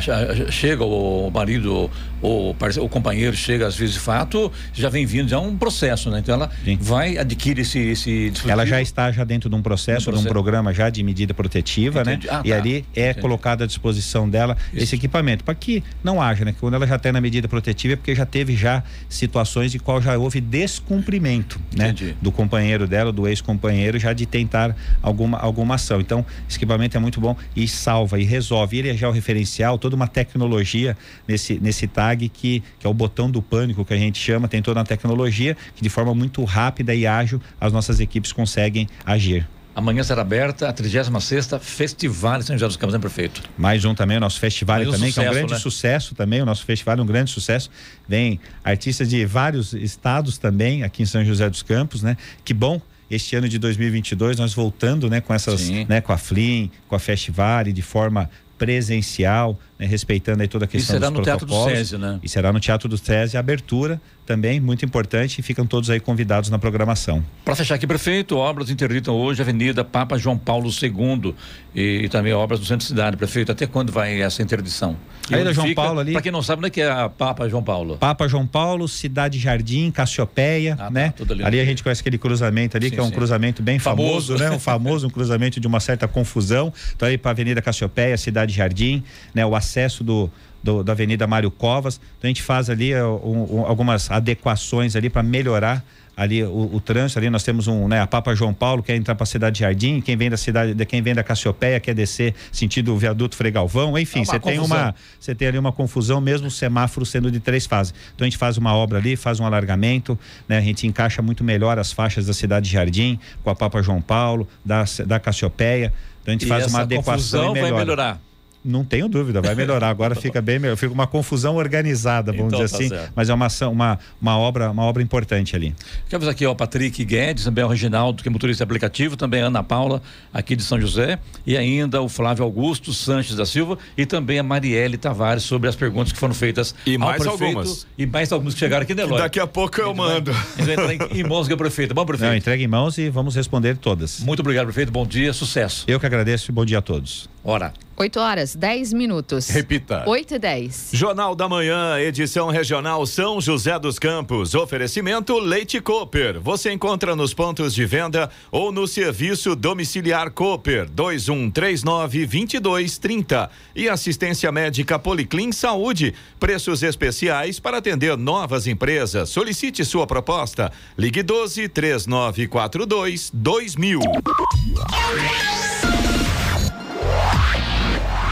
[0.49, 1.89] chega, o marido
[2.21, 6.19] ou o companheiro chega, às vezes, de fato, já vem vindo já um processo, né?
[6.19, 6.77] Então ela Sim.
[6.79, 10.73] vai adquirir esse, esse Ela já está já dentro de um processo, de um programa
[10.73, 12.13] já de medida protetiva, né?
[12.13, 12.27] Entendi.
[12.27, 12.33] né?
[12.33, 12.55] Ah, e tá.
[12.55, 13.21] ali é Entendi.
[13.21, 14.83] colocado à disposição dela Isso.
[14.83, 16.55] esse equipamento, para que não haja, né?
[16.59, 20.01] Quando ela já está na medida protetiva é porque já teve já situações de qual
[20.01, 21.89] já houve descumprimento, né?
[21.89, 22.15] Entendi.
[22.21, 25.99] Do companheiro dela, do ex-companheiro, já de tentar alguma, alguma ação.
[25.99, 28.42] Então, esse equipamento é muito bom e salva e resolve.
[28.79, 32.93] Ele é já o referencial, toda uma tecnologia nesse, nesse tag que, que é o
[32.93, 36.43] botão do pânico que a gente chama, tem toda uma tecnologia que de forma muito
[36.43, 39.47] rápida e ágil as nossas equipes conseguem agir.
[39.75, 43.41] Amanhã será aberta a 36 Festival de São José dos Campos, né, prefeito?
[43.57, 45.59] Mais um também, o nosso festival um também, sucesso, que é um grande né?
[45.59, 46.41] sucesso também.
[46.41, 47.71] O nosso festival é um grande sucesso.
[48.07, 52.15] Vem artistas de vários estados também aqui em São José dos Campos, né?
[52.45, 52.79] Que bom
[53.13, 55.85] este ano de 2022 nós voltando né com essas Sim.
[55.87, 60.67] né com a Flim com a Festival de forma presencial, né, respeitando aí toda a
[60.67, 62.19] questão e será no Teatro do SESI, né?
[62.23, 65.99] E será no Teatro do SESI a abertura também muito importante e ficam todos aí
[65.99, 67.23] convidados na programação.
[67.43, 71.35] Para fechar aqui, prefeito, obras interditam hoje Avenida Papa João Paulo II
[71.75, 73.51] e, e, também obras do centro da cidade, prefeito.
[73.51, 74.95] Até quando vai essa interdição?
[75.29, 76.13] E aí da João fica, Paulo ali.
[76.13, 77.97] Para quem não sabe, onde é que é a Papa João Paulo?
[77.97, 81.13] Papa João Paulo, Cidade Jardim, Cassiopeia, ah, tá, né?
[81.29, 83.13] ali, ali a gente conhece aquele cruzamento ali, sim, que é um sim.
[83.13, 84.51] cruzamento bem famoso, famoso, né?
[84.51, 86.73] Um famoso, um cruzamento de uma certa confusão.
[86.95, 89.45] Então aí para Avenida Cassiopeia, Cidade Jardim, né?
[89.45, 89.72] O acesso
[90.03, 90.29] do
[90.63, 91.99] do, da Avenida Mário Covas.
[92.17, 95.83] Então a gente faz ali uh, um, um, algumas adequações ali para melhorar
[96.15, 97.19] ali o, o, trânsito.
[97.19, 99.59] Ali nós temos um né a Papa João Paulo quer entrar para a cidade de
[99.61, 103.97] Jardim quem vem da cidade de quem vem da Cassiopeia quer descer sentido viaduto Fregalvão
[103.97, 107.31] enfim é você é tem uma você tem ali uma confusão mesmo o semáforo sendo
[107.31, 107.93] de três fases.
[108.13, 111.43] Então a gente faz uma obra ali faz um alargamento né a gente encaixa muito
[111.43, 115.91] melhor as faixas da cidade de Jardim com a Papa João Paulo da da Cassiopeia.
[116.21, 117.73] Então a gente e faz uma adequação e melhora.
[117.73, 118.32] vai melhorar
[118.63, 119.89] não tenho dúvida, vai melhorar.
[119.89, 120.77] Agora fica bem melhor.
[120.77, 122.89] Fica uma confusão organizada, vamos então, dizer tá assim.
[122.89, 123.13] Certo.
[123.15, 125.75] Mas é uma, uma, uma, obra, uma obra importante ali.
[126.09, 129.63] Temos aqui o Patrick Guedes, também o Reginaldo, que é motorista aplicativo, também a Ana
[129.63, 130.01] Paula,
[130.33, 134.43] aqui de São José, e ainda o Flávio Augusto Sanches da Silva e também a
[134.43, 137.87] Marielle Tavares sobre as perguntas que foram feitas e mais prefeito, algumas.
[137.97, 139.23] E mais algumas que chegaram aqui, Lóia?
[139.23, 140.31] Daqui a pouco eu mando.
[140.31, 141.93] Vai, em, em mãos do prefeito.
[141.93, 142.29] Bom, prefeito?
[142.29, 144.19] Não, entrega em mãos e vamos responder todas.
[144.21, 144.91] Muito obrigado, prefeito.
[144.91, 145.83] Bom dia, sucesso.
[145.87, 147.29] Eu que agradeço e bom dia a todos.
[147.43, 147.73] Ora.
[147.95, 149.49] 8 horas, 10 minutos.
[149.49, 150.03] Repita.
[150.07, 150.89] 8 e 10.
[150.93, 154.55] Jornal da Manhã, edição regional São José dos Campos.
[154.55, 156.39] Oferecimento Leite Cooper.
[156.39, 163.49] Você encontra nos pontos de venda ou no serviço domiciliar Cooper 2139 2230.
[163.75, 166.15] E assistência médica Policlin Saúde.
[166.39, 169.29] Preços especiais para atender novas empresas.
[169.29, 170.71] Solicite sua proposta.
[170.97, 173.99] Ligue 12 3942 2000.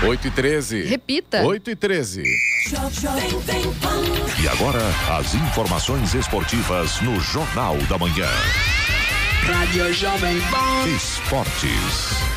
[0.03, 0.81] 8 e 13.
[0.83, 1.43] Repita.
[1.43, 2.23] 8 e 13.
[4.41, 4.81] E agora,
[5.19, 8.27] as informações esportivas no Jornal da Manhã.
[9.43, 10.87] Rádio Jovem Pan.
[10.95, 12.31] Esportes.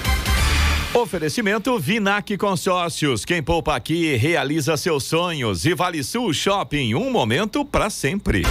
[0.93, 3.25] Oferecimento Vinac Consórcios.
[3.25, 5.65] Quem poupa aqui realiza seus sonhos.
[5.65, 8.43] E Vale Sul Shopping, um momento para sempre.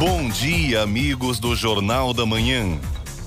[0.00, 2.76] Bom dia, amigos do Jornal da Manhã.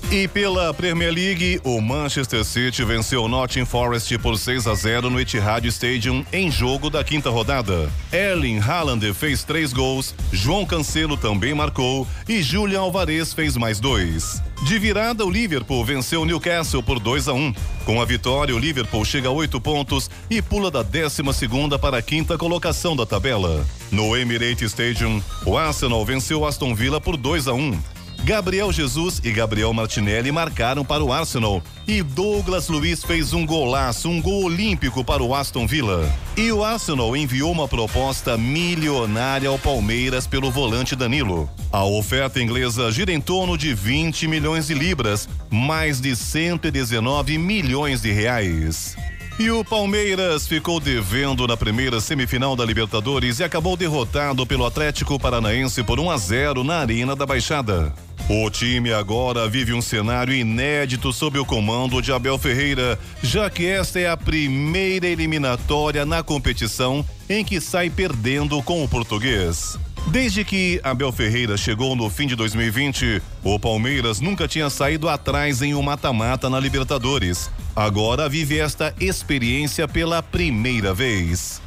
[0.08, 5.10] E pela Premier League, o Manchester City venceu o Nottingham Forest por 6 a 0
[5.10, 7.90] no Etihad Stadium em jogo da quinta rodada.
[8.12, 14.40] Erling Haaland fez três gols, João Cancelo também marcou e Julian Alvarez fez mais dois.
[14.64, 17.52] De virada, o Liverpool venceu o Newcastle por 2 a 1.
[17.84, 21.98] Com a vitória, o Liverpool chega a oito pontos e pula da 12 segunda para
[21.98, 23.66] a quinta colocação da tabela.
[23.90, 27.95] No Emirates Stadium, o Arsenal venceu Aston Villa por 2 a 1.
[28.24, 34.08] Gabriel Jesus e Gabriel Martinelli marcaram para o Arsenal e Douglas Luiz fez um golaço,
[34.08, 36.12] um gol olímpico para o Aston Villa.
[36.36, 41.48] E o Arsenal enviou uma proposta milionária ao Palmeiras pelo volante Danilo.
[41.70, 48.02] A oferta inglesa gira em torno de 20 milhões de libras, mais de 119 milhões
[48.02, 48.96] de reais.
[49.38, 55.20] E o Palmeiras ficou devendo na primeira semifinal da Libertadores e acabou derrotado pelo Atlético
[55.20, 57.92] Paranaense por 1 a 0 na Arena da Baixada.
[58.28, 63.66] O time agora vive um cenário inédito sob o comando de Abel Ferreira, já que
[63.66, 69.78] esta é a primeira eliminatória na competição em que sai perdendo com o português.
[70.08, 75.62] Desde que Abel Ferreira chegou no fim de 2020, o Palmeiras nunca tinha saído atrás
[75.62, 77.50] em um mata-mata na Libertadores.
[77.74, 81.60] Agora vive esta experiência pela primeira vez.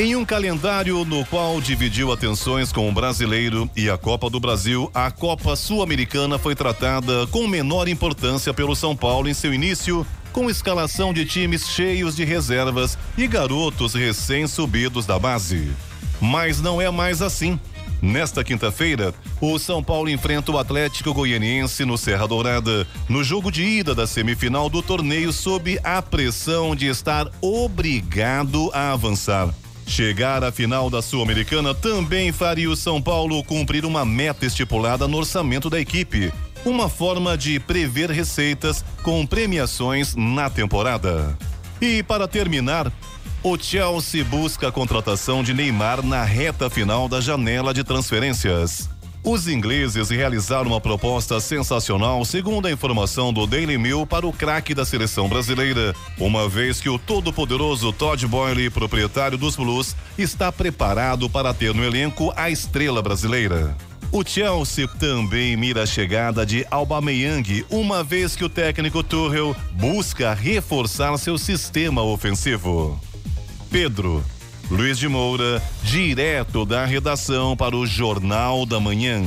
[0.00, 4.90] Em um calendário no qual dividiu atenções com o brasileiro e a Copa do Brasil,
[4.94, 10.48] a Copa Sul-Americana foi tratada com menor importância pelo São Paulo em seu início, com
[10.48, 15.70] escalação de times cheios de reservas e garotos recém-subidos da base.
[16.18, 17.60] Mas não é mais assim.
[18.00, 23.62] Nesta quinta-feira, o São Paulo enfrenta o Atlético Goianiense no Serra Dourada, no jogo de
[23.62, 29.54] ida da semifinal do torneio, sob a pressão de estar obrigado a avançar.
[29.90, 35.16] Chegar à final da Sul-Americana também faria o São Paulo cumprir uma meta estipulada no
[35.16, 36.32] orçamento da equipe.
[36.64, 41.36] Uma forma de prever receitas com premiações na temporada.
[41.80, 42.92] E para terminar,
[43.42, 48.88] o Chelsea busca a contratação de Neymar na reta final da janela de transferências.
[49.22, 54.74] Os ingleses realizaram uma proposta sensacional, segundo a informação do Daily Mail, para o craque
[54.74, 61.28] da seleção brasileira, uma vez que o todo-poderoso Todd Boyle, proprietário dos Blues, está preparado
[61.28, 63.76] para ter no elenco a estrela brasileira.
[64.10, 70.32] O Chelsea também mira a chegada de Aubameyang, uma vez que o técnico Tuchel busca
[70.32, 72.98] reforçar seu sistema ofensivo.
[73.70, 74.24] Pedro
[74.70, 79.20] Luiz de Moura, direto da redação para o Jornal da Manhã.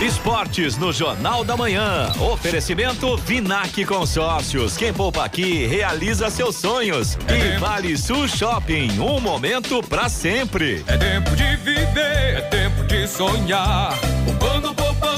[0.00, 2.10] Esportes no Jornal da Manhã.
[2.18, 4.78] Oferecimento Vinac Consórcios.
[4.78, 7.18] Quem poupa aqui realiza seus sonhos.
[7.26, 7.60] É e tempo.
[7.60, 8.98] Vale Sul Shopping.
[8.98, 10.82] Um momento para sempre.
[10.86, 13.98] É tempo de viver, é tempo de sonhar.
[14.24, 15.17] Poupando, poupando,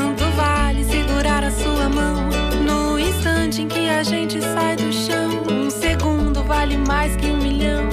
[3.51, 7.83] Instante em que a gente sai do chão, um segundo vale mais que um milhão.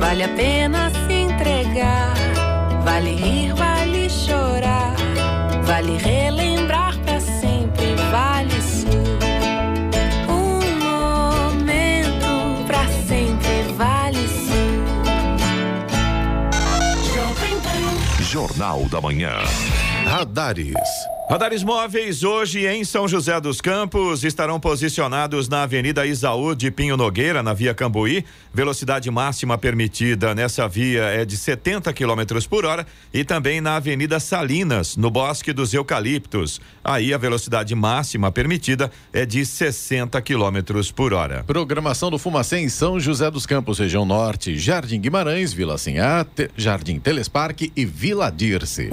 [0.00, 2.14] Vale a pena se entregar.
[2.84, 4.96] Vale rir, vale chorar.
[5.62, 7.94] Vale relembrar pra sempre.
[8.10, 8.90] Vale sul.
[10.28, 13.72] Um momento pra sempre.
[13.76, 14.50] Vale sul.
[18.20, 19.34] Jornal da Manhã.
[20.06, 21.09] Radares.
[21.30, 26.96] Radares móveis hoje em São José dos Campos estarão posicionados na Avenida Isaú de Pinho
[26.96, 28.24] Nogueira, na Via Cambuí.
[28.52, 34.18] Velocidade máxima permitida nessa via é de 70 km por hora e também na Avenida
[34.18, 36.60] Salinas, no Bosque dos Eucaliptos.
[36.82, 40.58] Aí a velocidade máxima permitida é de 60 km
[40.96, 41.44] por hora.
[41.44, 46.50] Programação do Fumacê em São José dos Campos, região norte, Jardim Guimarães, Vila Sinhá, Te-
[46.56, 48.90] Jardim Telesparque e Vila Dirce.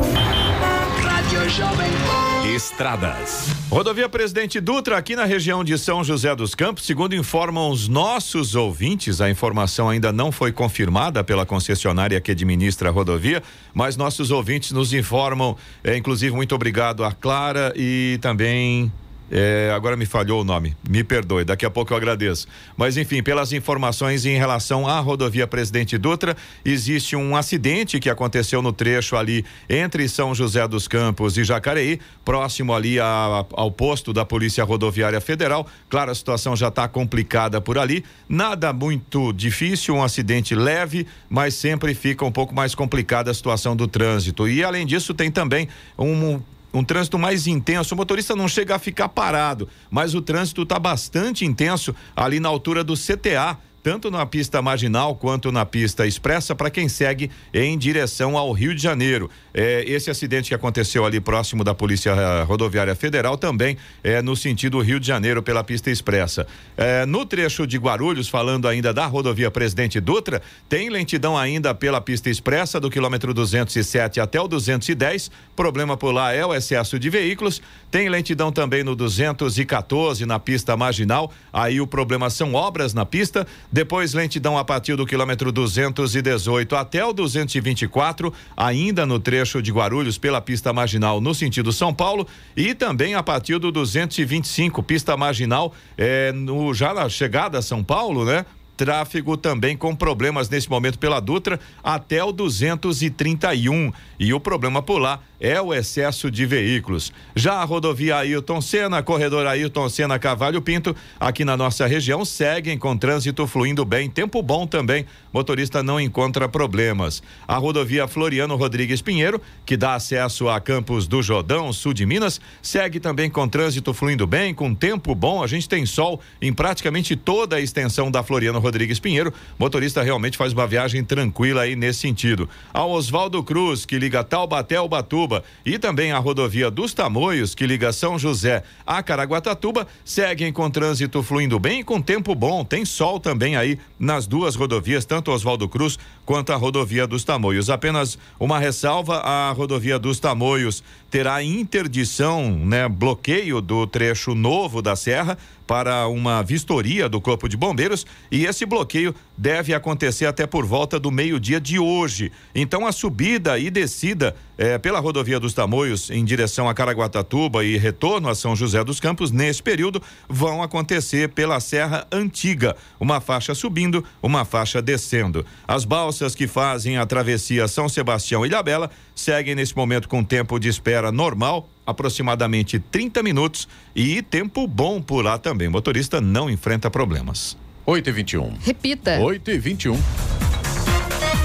[2.48, 3.50] Estradas.
[3.70, 8.56] Rodovia Presidente Dutra, aqui na região de São José dos Campos, segundo informam os nossos
[8.56, 13.44] ouvintes, a informação ainda não foi confirmada pela concessionária que administra a rodovia,
[13.74, 18.92] mas nossos ouvintes nos informam, é, inclusive, muito obrigado a Clara e também.
[19.32, 22.48] É, agora me falhou o nome, me perdoe, daqui a pouco eu agradeço.
[22.76, 28.62] Mas enfim, pelas informações em relação à rodovia Presidente Dutra, existe um acidente que aconteceu
[28.62, 34.14] no trecho ali entre São José dos Campos e Jacareí, próximo ali a- ao posto
[34.14, 35.68] da Polícia Rodoviária Federal.
[35.90, 41.54] Claro, a situação já está complicada por ali, nada muito difícil, um acidente leve, mas
[41.54, 44.48] sempre fica um pouco mais complicada a situação do trânsito.
[44.48, 45.68] E além disso, tem também
[45.98, 46.40] um
[46.74, 47.94] um trânsito mais intenso.
[47.94, 52.50] O motorista não chega a ficar parado, mas o trânsito está bastante intenso ali na
[52.50, 53.58] altura do CTA.
[53.84, 58.76] Tanto na pista marginal quanto na pista expressa, para quem segue em direção ao Rio
[58.76, 59.30] de Janeiro.
[59.54, 64.36] É, esse acidente que aconteceu ali próximo da Polícia eh, Rodoviária Federal também é no
[64.36, 66.46] sentido Rio de Janeiro pela pista expressa.
[66.76, 72.02] É, no trecho de Guarulhos, falando ainda da rodovia Presidente Dutra, tem lentidão ainda pela
[72.02, 75.32] pista expressa do quilômetro 207 até o 210.
[75.56, 77.62] Problema por lá é o excesso de veículos.
[77.90, 81.32] Tem lentidão também no 214 na pista marginal.
[81.52, 83.48] Aí o problema são obras na pista.
[83.72, 90.18] Depois lentidão a partir do quilômetro 218 até o 224, ainda no trecho de Guarulhos
[90.18, 95.74] pela pista marginal no sentido São Paulo e também a partir do 225 pista marginal
[95.98, 98.46] é, no já na chegada a São Paulo, né?
[98.78, 103.92] Tráfego também com problemas nesse momento pela Dutra até o 231.
[104.20, 107.14] E o problema por lá é o excesso de veículos.
[107.36, 112.78] Já a rodovia Ailton Senna, corredor Ailton Senna Cavalho Pinto, aqui na nossa região, seguem
[112.78, 115.06] com trânsito fluindo bem, tempo bom também.
[115.32, 117.22] Motorista não encontra problemas.
[117.48, 122.42] A rodovia Floriano Rodrigues Pinheiro, que dá acesso a Campos do Jordão, sul de Minas,
[122.62, 125.44] segue também com trânsito fluindo bem, com tempo bom.
[125.44, 129.34] A gente tem sol em praticamente toda a extensão da Floriano Rodrigues Pinheiro.
[129.60, 132.50] Motorista realmente faz uma viagem tranquila aí nesse sentido.
[132.74, 135.27] A Oswaldo Cruz, que liga Taubaté ao Batuba,
[135.66, 141.22] e também a rodovia dos Tamoios, que liga São José a Caraguatatuba, seguem com trânsito
[141.22, 142.64] fluindo bem e com tempo bom.
[142.64, 147.70] Tem sol também aí nas duas rodovias, tanto Oswaldo Cruz quanto a rodovia dos Tamoios.
[147.70, 154.96] Apenas uma ressalva: a rodovia dos Tamoios terá interdição, né, bloqueio do trecho novo da
[154.96, 155.38] serra
[155.68, 160.98] para uma vistoria do Corpo de Bombeiros e esse bloqueio deve acontecer até por volta
[160.98, 162.32] do meio-dia de hoje.
[162.56, 167.78] Então a subida e descida eh, pela rodovia dos Tamoios em direção a Caraguatatuba e
[167.78, 173.54] retorno a São José dos Campos nesse período vão acontecer pela Serra Antiga, uma faixa
[173.54, 175.46] subindo, uma faixa descendo.
[175.68, 180.58] As balsas que fazem a travessia São Sebastião e Ilhabela seguem nesse momento com tempo
[180.58, 185.70] de espera normal aproximadamente 30 minutos e tempo bom por lá também.
[185.70, 187.58] O motorista não enfrenta problemas.
[187.86, 188.58] 8 e 21.
[188.60, 189.20] Repita.
[189.20, 189.98] 8 e 21.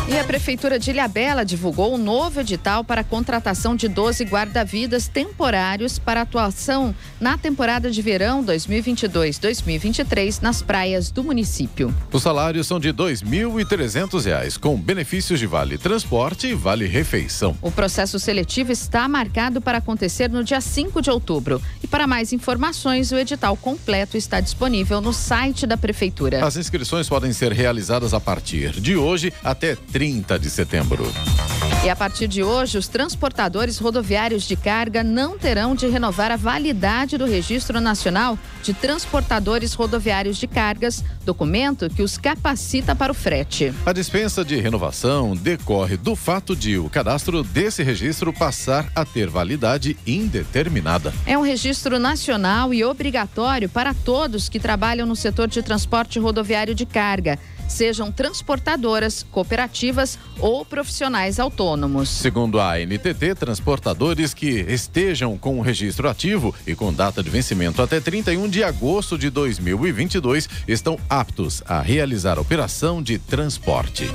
[0.08, 5.06] E a Prefeitura de Ilhabela divulgou um novo edital para a contratação de 12 guarda-vidas
[5.06, 11.94] temporários para atuação na temporada de verão 2022-2023 nas praias do município.
[12.12, 17.56] Os salários são de R$ 2.300, com benefícios de vale transporte e vale refeição.
[17.62, 21.62] O processo seletivo está marcado para acontecer no dia 5 de outubro.
[21.82, 26.44] E para mais informações, o edital completo está disponível no site da Prefeitura.
[26.44, 31.04] As inscrições podem ser realizadas a partir de hoje até 30 de setembro.
[31.84, 36.36] E a partir de hoje, os transportadores rodoviários de carga não terão de renovar a
[36.36, 43.14] validade do Registro Nacional de Transportadores Rodoviários de Cargas, documento que os capacita para o
[43.14, 43.74] frete.
[43.84, 49.28] A dispensa de renovação decorre do fato de o cadastro desse registro passar a ter
[49.28, 51.12] validade indeterminada.
[51.26, 56.76] É um registro nacional e obrigatório para todos que trabalham no setor de transporte rodoviário
[56.76, 62.08] de carga sejam transportadoras, cooperativas ou profissionais autônomos.
[62.08, 67.80] Segundo a NTT, transportadores que estejam com o registro ativo e com data de vencimento
[67.80, 74.10] até 31 de agosto de 2022 estão aptos a realizar a operação de transporte.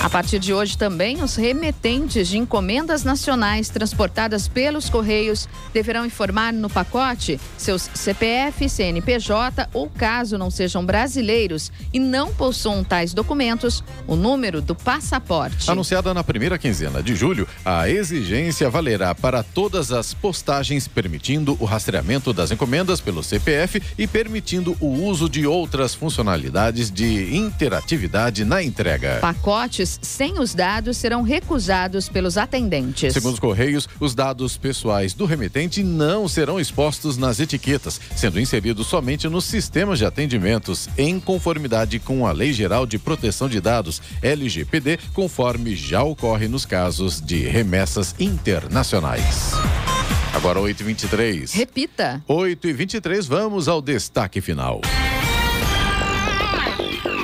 [0.00, 6.52] A partir de hoje também, os remetentes de encomendas nacionais transportadas pelos Correios deverão informar
[6.52, 13.82] no pacote seus CPF, CNPJ ou, caso não sejam brasileiros e não possuam tais documentos,
[14.06, 15.68] o número do passaporte.
[15.68, 21.64] Anunciada na primeira quinzena de julho, a exigência valerá para todas as postagens, permitindo o
[21.64, 28.62] rastreamento das encomendas pelo CPF e permitindo o uso de outras funcionalidades de interatividade na
[28.62, 29.18] entrega.
[29.20, 33.12] Pacotes sem os dados serão recusados pelos atendentes.
[33.12, 38.86] Segundo os Correios, os dados pessoais do remetente não serão expostos nas etiquetas, sendo inseridos
[38.86, 44.00] somente nos sistemas de atendimentos, em conformidade com a Lei Geral de Proteção de Dados,
[44.22, 49.52] LGPD, conforme já ocorre nos casos de remessas internacionais.
[50.34, 51.54] Agora 8h23.
[51.54, 52.22] Repita.
[52.28, 54.80] 8h23, vamos ao destaque final.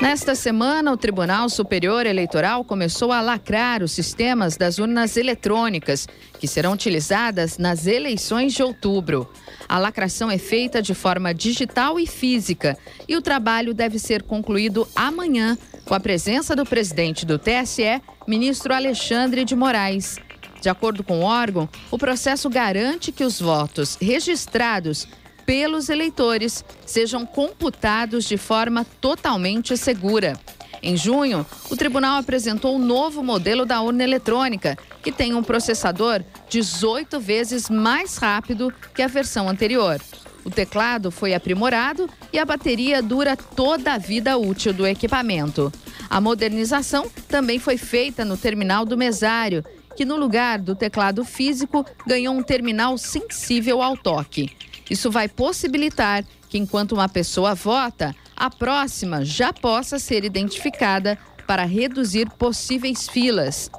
[0.01, 6.07] Nesta semana, o Tribunal Superior Eleitoral começou a lacrar os sistemas das urnas eletrônicas,
[6.39, 9.29] que serão utilizadas nas eleições de outubro.
[9.67, 12.77] A lacração é feita de forma digital e física
[13.09, 18.73] e o trabalho deve ser concluído amanhã, com a presença do presidente do TSE, ministro
[18.73, 20.17] Alexandre de Moraes.
[20.61, 25.07] De acordo com o órgão, o processo garante que os votos registrados
[25.49, 30.39] pelos eleitores sejam computados de forma totalmente segura.
[30.79, 36.23] Em junho, o tribunal apresentou um novo modelo da urna eletrônica, que tem um processador
[36.51, 39.99] 18 vezes mais rápido que a versão anterior.
[40.45, 45.73] O teclado foi aprimorado e a bateria dura toda a vida útil do equipamento.
[46.07, 49.65] A modernização também foi feita no terminal do mesário,
[49.97, 54.55] que no lugar do teclado físico ganhou um terminal sensível ao toque.
[54.89, 61.65] Isso vai possibilitar que, enquanto uma pessoa vota, a próxima já possa ser identificada para
[61.65, 63.69] reduzir possíveis filas.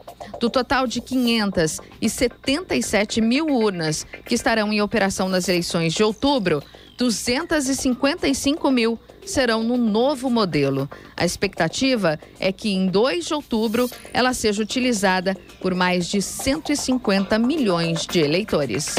[0.41, 6.63] Do total de 577 mil urnas que estarão em operação nas eleições de outubro,
[6.99, 10.91] 255 mil serão no novo modelo.
[11.17, 17.39] A expectativa é que em 2 de outubro ela seja utilizada por mais de 150
[17.39, 18.95] milhões de eleitores.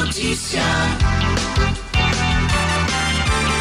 [0.00, 0.62] Notícia.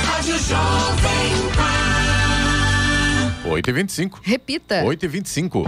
[0.05, 3.49] Rádio Jovem Pan.
[3.49, 4.83] 8 e 25 Repita.
[4.83, 5.65] 8 e 25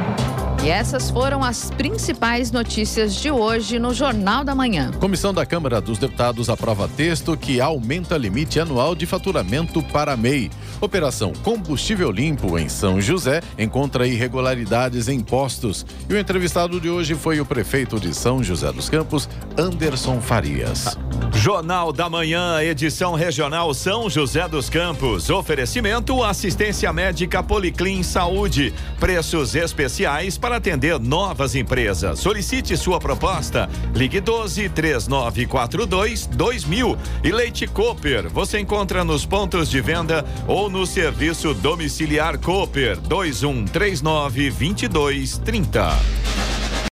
[0.64, 4.92] E essas foram as principais notícias de hoje no Jornal da Manhã.
[5.00, 10.18] Comissão da Câmara dos Deputados aprova texto que aumenta limite anual de faturamento para a
[10.18, 10.50] MEI.
[10.84, 15.86] Operação Combustível Limpo em São José encontra irregularidades em impostos.
[16.10, 20.98] E o entrevistado de hoje foi o prefeito de São José dos Campos, Anderson Farias.
[21.34, 25.30] Jornal da Manhã, edição regional São José dos Campos.
[25.30, 28.74] Oferecimento assistência médica Policlin Saúde.
[29.00, 32.20] Preços especiais para atender novas empresas.
[32.20, 33.70] Solicite sua proposta.
[33.96, 36.98] Ligue 12 3942 2000.
[37.24, 38.30] E Leite Cooper.
[38.30, 46.63] Você encontra nos pontos de venda ou no serviço domiciliar Cooper 2139 2230.